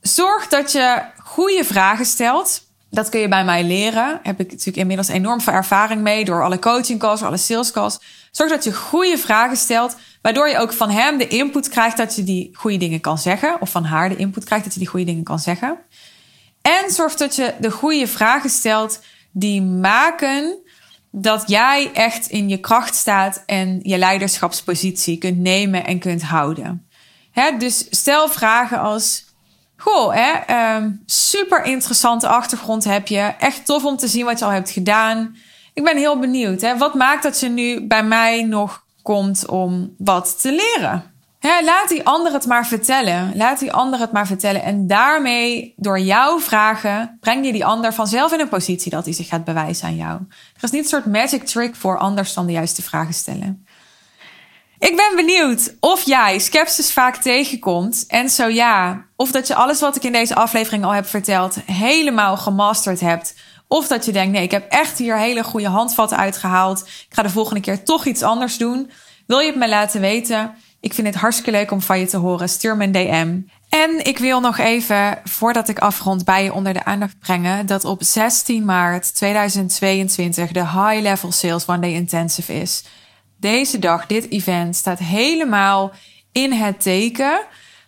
Zorg 0.00 0.48
dat 0.48 0.72
je 0.72 1.02
goede 1.22 1.64
vragen 1.64 2.06
stelt. 2.06 2.62
Dat 2.90 3.08
kun 3.08 3.20
je 3.20 3.28
bij 3.28 3.44
mij 3.44 3.64
leren. 3.64 4.20
Heb 4.22 4.40
ik 4.40 4.50
natuurlijk 4.50 4.76
inmiddels 4.76 5.08
enorm 5.08 5.40
veel 5.40 5.52
ervaring 5.52 6.00
mee 6.00 6.24
door 6.24 6.44
alle 6.44 6.58
coaching 6.58 6.98
calls, 6.98 7.22
alle 7.22 7.36
sales 7.36 7.70
calls. 7.70 8.00
Zorg 8.36 8.50
dat 8.50 8.64
je 8.64 8.74
goede 8.74 9.18
vragen 9.18 9.56
stelt, 9.56 9.96
waardoor 10.22 10.48
je 10.48 10.58
ook 10.58 10.72
van 10.72 10.90
hem 10.90 11.18
de 11.18 11.26
input 11.26 11.68
krijgt 11.68 11.96
dat 11.96 12.16
je 12.16 12.22
die 12.22 12.50
goede 12.52 12.76
dingen 12.76 13.00
kan 13.00 13.18
zeggen. 13.18 13.60
Of 13.60 13.70
van 13.70 13.84
haar 13.84 14.08
de 14.08 14.16
input 14.16 14.44
krijgt 14.44 14.64
dat 14.64 14.72
je 14.72 14.78
die 14.78 14.88
goede 14.88 15.06
dingen 15.06 15.24
kan 15.24 15.38
zeggen. 15.38 15.78
En 16.62 16.90
zorg 16.90 17.14
dat 17.14 17.36
je 17.36 17.54
de 17.60 17.70
goede 17.70 18.06
vragen 18.06 18.50
stelt 18.50 19.00
die 19.32 19.62
maken 19.62 20.58
dat 21.10 21.48
jij 21.48 21.90
echt 21.92 22.26
in 22.26 22.48
je 22.48 22.60
kracht 22.60 22.94
staat 22.94 23.42
en 23.46 23.80
je 23.82 23.98
leiderschapspositie 23.98 25.18
kunt 25.18 25.38
nemen 25.38 25.86
en 25.86 25.98
kunt 25.98 26.22
houden. 26.22 26.88
dus 27.58 27.86
stel 27.90 28.28
vragen 28.28 28.80
als: 28.80 29.24
Goh, 29.76 30.16
ehm, 30.46 30.90
super 31.06 31.64
interessante 31.64 32.28
achtergrond 32.28 32.84
heb 32.84 33.06
je. 33.06 33.34
Echt 33.38 33.66
tof 33.66 33.84
om 33.84 33.96
te 33.96 34.08
zien 34.08 34.24
wat 34.24 34.38
je 34.38 34.44
al 34.44 34.50
hebt 34.50 34.70
gedaan. 34.70 35.36
Ik 35.74 35.84
ben 35.84 35.96
heel 35.96 36.18
benieuwd. 36.18 36.60
Hè? 36.60 36.76
Wat 36.76 36.94
maakt 36.94 37.22
dat 37.22 37.40
je 37.40 37.48
nu 37.48 37.86
bij 37.86 38.04
mij 38.04 38.42
nog 38.42 38.84
komt 39.02 39.46
om 39.46 39.94
wat 39.98 40.40
te 40.40 40.50
leren? 40.50 41.12
laat 41.64 41.88
die 41.88 42.06
ander 42.06 42.32
het 42.32 42.46
maar 42.46 42.66
vertellen. 42.66 43.36
Laat 43.36 43.58
die 43.58 43.72
ander 43.72 44.00
het 44.00 44.12
maar 44.12 44.26
vertellen. 44.26 44.62
En 44.62 44.86
daarmee, 44.86 45.74
door 45.76 45.98
jouw 45.98 46.40
vragen, 46.40 47.16
breng 47.20 47.46
je 47.46 47.52
die 47.52 47.64
ander 47.64 47.94
vanzelf 47.94 48.32
in 48.32 48.40
een 48.40 48.48
positie 48.48 48.90
dat 48.90 49.04
hij 49.04 49.14
zich 49.14 49.28
gaat 49.28 49.44
bewijzen 49.44 49.86
aan 49.86 49.96
jou. 49.96 50.20
Er 50.56 50.62
is 50.62 50.70
niet 50.70 50.82
een 50.82 50.88
soort 50.88 51.06
magic 51.06 51.44
trick 51.44 51.74
voor 51.76 51.98
anders 51.98 52.34
dan 52.34 52.46
de 52.46 52.52
juiste 52.52 52.82
vragen 52.82 53.14
stellen. 53.14 53.66
Ik 54.78 54.96
ben 54.96 55.16
benieuwd 55.16 55.74
of 55.80 56.02
jij 56.02 56.38
sceptisch 56.38 56.92
vaak 56.92 57.16
tegenkomt. 57.16 58.04
En 58.08 58.30
zo 58.30 58.46
ja, 58.46 59.04
of 59.16 59.30
dat 59.30 59.46
je 59.46 59.54
alles 59.54 59.80
wat 59.80 59.96
ik 59.96 60.04
in 60.04 60.12
deze 60.12 60.34
aflevering 60.34 60.84
al 60.84 60.94
heb 60.94 61.06
verteld 61.06 61.56
helemaal 61.66 62.36
gemasterd 62.36 63.00
hebt. 63.00 63.34
Of 63.68 63.86
dat 63.86 64.04
je 64.04 64.12
denkt, 64.12 64.32
nee, 64.32 64.42
ik 64.42 64.50
heb 64.50 64.70
echt 64.70 64.98
hier 64.98 65.18
hele 65.18 65.44
goede 65.44 65.68
handvatten 65.68 66.18
uitgehaald. 66.18 66.80
Ik 66.80 67.14
ga 67.14 67.22
de 67.22 67.30
volgende 67.30 67.60
keer 67.60 67.84
toch 67.84 68.04
iets 68.04 68.22
anders 68.22 68.58
doen. 68.58 68.90
Wil 69.26 69.38
je 69.38 69.46
het 69.46 69.56
me 69.56 69.68
laten 69.68 70.00
weten? 70.00 70.54
Ik 70.80 70.94
vind 70.94 71.06
het 71.06 71.16
hartstikke 71.16 71.50
leuk 71.50 71.70
om 71.70 71.80
van 71.80 71.98
je 71.98 72.06
te 72.06 72.16
horen. 72.16 72.48
Stuur 72.48 72.76
me 72.76 72.84
een 72.84 72.92
DM. 72.92 73.40
En 73.68 74.04
ik 74.04 74.18
wil 74.18 74.40
nog 74.40 74.58
even, 74.58 75.18
voordat 75.24 75.68
ik 75.68 75.78
afrond, 75.78 76.24
bij 76.24 76.44
je 76.44 76.52
onder 76.52 76.72
de 76.72 76.84
aandacht 76.84 77.18
brengen 77.18 77.66
dat 77.66 77.84
op 77.84 78.02
16 78.02 78.64
maart 78.64 79.14
2022 79.14 80.50
de 80.50 80.60
High 80.60 81.00
Level 81.00 81.32
Sales 81.32 81.66
One 81.66 81.78
Day 81.78 81.92
Intensive 81.92 82.60
is. 82.60 82.84
Deze 83.40 83.78
dag, 83.78 84.06
dit 84.06 84.30
event, 84.30 84.76
staat 84.76 84.98
helemaal 84.98 85.92
in 86.32 86.52
het 86.52 86.82
teken 86.82 87.40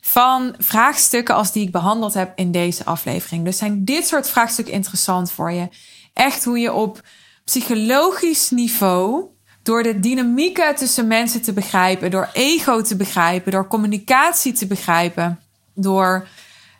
van 0.08 0.54
vraagstukken 0.58 1.34
als 1.34 1.52
die 1.52 1.62
ik 1.62 1.72
behandeld 1.72 2.14
heb 2.14 2.32
in 2.34 2.52
deze 2.52 2.84
aflevering. 2.84 3.44
Dus 3.44 3.58
zijn 3.58 3.84
dit 3.84 4.06
soort 4.06 4.28
vraagstukken 4.28 4.74
interessant 4.74 5.32
voor 5.32 5.52
je? 5.52 5.68
Echt 6.12 6.44
hoe 6.44 6.58
je 6.58 6.72
op 6.72 7.00
psychologisch 7.44 8.50
niveau 8.50 9.24
door 9.62 9.82
de 9.82 10.00
dynamieken 10.00 10.74
tussen 10.74 11.06
mensen 11.06 11.42
te 11.42 11.52
begrijpen, 11.52 12.10
door 12.10 12.28
ego 12.32 12.82
te 12.82 12.96
begrijpen, 12.96 13.52
door 13.52 13.66
communicatie 13.66 14.52
te 14.52 14.66
begrijpen, 14.66 15.40
door 15.74 16.28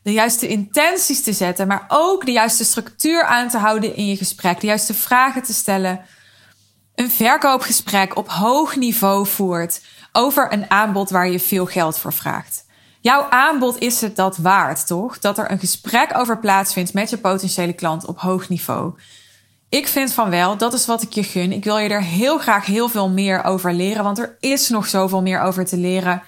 de 0.02 0.12
juiste 0.12 0.48
intenties 0.48 1.22
te 1.22 1.32
zetten, 1.32 1.66
maar 1.66 1.84
ook 1.88 2.24
de 2.26 2.32
juiste 2.32 2.64
structuur 2.64 3.24
aan 3.24 3.48
te 3.48 3.58
houden 3.58 3.96
in 3.96 4.06
je 4.06 4.16
gesprek, 4.16 4.60
de 4.60 4.66
juiste 4.66 4.94
vragen 4.94 5.42
te 5.42 5.54
stellen, 5.54 6.00
een 6.94 7.10
verkoopgesprek 7.10 8.16
op 8.16 8.28
hoog 8.28 8.76
niveau 8.76 9.26
voert 9.26 9.80
over 10.12 10.52
een 10.52 10.70
aanbod 10.70 11.10
waar 11.10 11.28
je 11.28 11.40
veel 11.40 11.66
geld 11.66 11.98
voor 11.98 12.12
vraagt. 12.12 12.65
Jouw 13.06 13.26
aanbod 13.30 13.78
is 13.78 14.00
het 14.00 14.16
dat 14.16 14.36
waard, 14.36 14.86
toch? 14.86 15.18
Dat 15.18 15.38
er 15.38 15.50
een 15.50 15.58
gesprek 15.58 16.18
over 16.18 16.38
plaatsvindt 16.38 16.92
met 16.92 17.10
je 17.10 17.18
potentiële 17.18 17.72
klant 17.72 18.06
op 18.06 18.18
hoog 18.18 18.48
niveau. 18.48 18.94
Ik 19.68 19.86
vind 19.86 20.12
van 20.12 20.30
wel, 20.30 20.56
dat 20.56 20.72
is 20.72 20.86
wat 20.86 21.02
ik 21.02 21.12
je 21.12 21.22
gun. 21.22 21.52
Ik 21.52 21.64
wil 21.64 21.78
je 21.78 21.88
er 21.88 22.02
heel 22.02 22.38
graag 22.38 22.66
heel 22.66 22.88
veel 22.88 23.08
meer 23.08 23.44
over 23.44 23.72
leren, 23.72 24.04
want 24.04 24.18
er 24.18 24.36
is 24.40 24.68
nog 24.68 24.86
zoveel 24.86 25.22
meer 25.22 25.40
over 25.40 25.64
te 25.64 25.76
leren. 25.76 26.22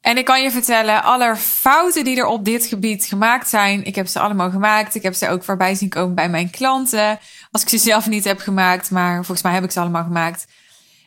En 0.00 0.16
ik 0.16 0.24
kan 0.24 0.42
je 0.42 0.50
vertellen, 0.50 1.02
alle 1.02 1.36
fouten 1.36 2.04
die 2.04 2.16
er 2.16 2.26
op 2.26 2.44
dit 2.44 2.66
gebied 2.66 3.04
gemaakt 3.04 3.48
zijn, 3.48 3.84
ik 3.84 3.94
heb 3.94 4.06
ze 4.06 4.20
allemaal 4.20 4.50
gemaakt. 4.50 4.94
Ik 4.94 5.02
heb 5.02 5.14
ze 5.14 5.28
ook 5.28 5.44
voorbij 5.44 5.74
zien 5.74 5.88
komen 5.88 6.14
bij 6.14 6.28
mijn 6.28 6.50
klanten. 6.50 7.18
Als 7.50 7.62
ik 7.62 7.68
ze 7.68 7.78
zelf 7.78 8.08
niet 8.08 8.24
heb 8.24 8.38
gemaakt, 8.38 8.90
maar 8.90 9.14
volgens 9.14 9.42
mij 9.42 9.52
heb 9.52 9.64
ik 9.64 9.70
ze 9.70 9.80
allemaal 9.80 10.04
gemaakt. 10.04 10.46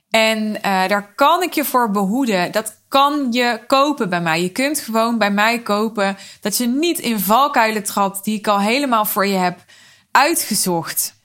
En 0.10 0.38
uh, 0.38 0.88
daar 0.88 1.14
kan 1.16 1.44
ik 1.44 1.54
je 1.54 1.66
voor 1.66 1.92
behoeden. 1.92 2.52
Dat 2.52 2.74
kan 2.96 3.28
je 3.32 3.60
kopen 3.68 4.10
bij 4.10 4.22
mij. 4.22 4.42
Je 4.42 4.50
kunt 4.50 4.80
gewoon 4.80 5.18
bij 5.18 5.32
mij 5.32 5.60
kopen 5.62 6.18
dat 6.42 6.58
je 6.58 6.68
niet 6.68 7.00
in 7.00 7.20
valkuilen 7.20 7.84
trapt 7.84 8.24
die 8.24 8.38
ik 8.38 8.48
al 8.48 8.60
helemaal 8.60 9.06
voor 9.06 9.28
je 9.28 9.38
heb 9.38 9.60
uitgezocht. 10.12 11.16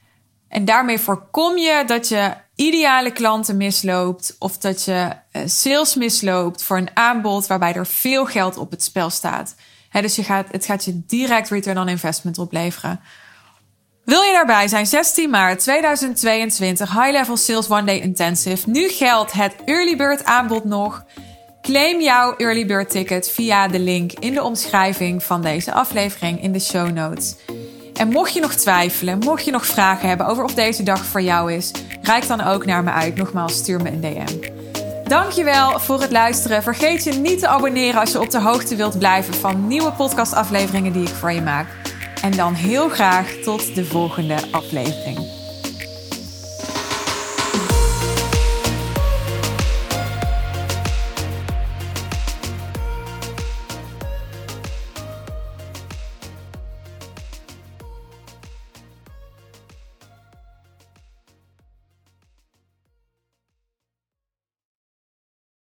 En 0.48 0.64
daarmee 0.64 0.98
voorkom 0.98 1.56
je 1.56 1.83
dat 1.87 2.09
je 2.09 2.35
ideale 2.54 3.12
klanten 3.12 3.56
misloopt 3.56 4.37
of 4.38 4.59
dat 4.59 4.85
je 4.85 5.12
uh, 5.33 5.42
sales 5.46 5.94
misloopt 5.94 6.62
voor 6.62 6.76
een 6.76 6.96
aanbod 6.96 7.46
waarbij 7.46 7.74
er 7.74 7.87
veel 7.87 8.26
geld 8.26 8.56
op 8.56 8.70
het 8.70 8.83
spel 8.83 9.11
staat. 9.11 9.54
Dus 9.90 10.16
je 10.16 10.24
gaat, 10.24 10.46
het 10.50 10.64
gaat 10.64 10.85
je 10.85 11.02
direct 11.06 11.50
return 11.50 11.78
on 11.78 11.88
investment 11.88 12.38
opleveren. 12.38 13.00
Wil 14.04 14.22
je 14.22 14.33
daarbij 14.33 14.68
zijn? 14.68 14.87
16 14.87 15.30
maart 15.30 15.61
2022 15.61 16.92
High 16.92 17.11
Level 17.11 17.37
Sales 17.37 17.68
One 17.68 17.85
Day 17.85 17.98
Intensive. 17.98 18.70
Nu 18.70 18.88
geldt 18.88 19.33
het 19.33 19.54
Early 19.64 19.96
Bird 19.96 20.24
aanbod 20.24 20.64
nog. 20.64 21.04
Claim 21.70 22.00
jouw 22.00 22.35
Early 22.37 22.66
Bird 22.66 22.90
ticket 22.90 23.30
via 23.30 23.68
de 23.68 23.78
link 23.78 24.12
in 24.12 24.35
de 24.35 24.42
omschrijving 24.42 25.22
van 25.22 25.42
deze 25.42 25.72
aflevering 25.72 26.42
in 26.42 26.52
de 26.52 26.61
show 26.61 26.90
notes. 26.90 27.35
En 27.94 28.09
mocht 28.09 28.35
je 28.35 28.40
nog 28.40 28.54
twijfelen, 28.54 29.18
mocht 29.18 29.44
je 29.44 29.50
nog 29.50 29.66
vragen 29.66 30.09
hebben 30.09 30.26
over 30.26 30.44
of 30.44 30.54
deze 30.54 30.83
dag 30.83 31.04
voor 31.04 31.22
jou 31.22 31.52
is, 31.52 31.70
reik 32.02 32.26
dan 32.26 32.40
ook 32.40 32.64
naar 32.66 32.85
me 32.85 32.90
uit. 32.90 33.16
Nogmaals, 33.16 33.56
stuur 33.56 33.83
me 33.83 33.90
een 33.90 34.00
DM. 34.00 34.50
Dankjewel 35.04 35.78
voor 35.78 36.00
het 36.00 36.11
luisteren. 36.11 36.62
Vergeet 36.62 37.04
je 37.04 37.12
niet 37.12 37.38
te 37.38 37.48
abonneren 37.48 38.00
als 38.00 38.12
je 38.12 38.20
op 38.20 38.30
de 38.30 38.40
hoogte 38.40 38.76
wilt 38.76 38.98
blijven 38.98 39.35
van 39.35 39.66
nieuwe 39.66 39.92
podcastafleveringen 39.92 40.92
die 40.92 41.02
ik 41.02 41.14
voor 41.14 41.33
je 41.33 41.42
maak. 41.42 41.66
En 42.22 42.30
dan 42.30 42.54
heel 42.54 42.88
graag 42.88 43.33
tot 43.33 43.74
de 43.74 43.85
volgende 43.85 44.37
aflevering. 44.50 45.39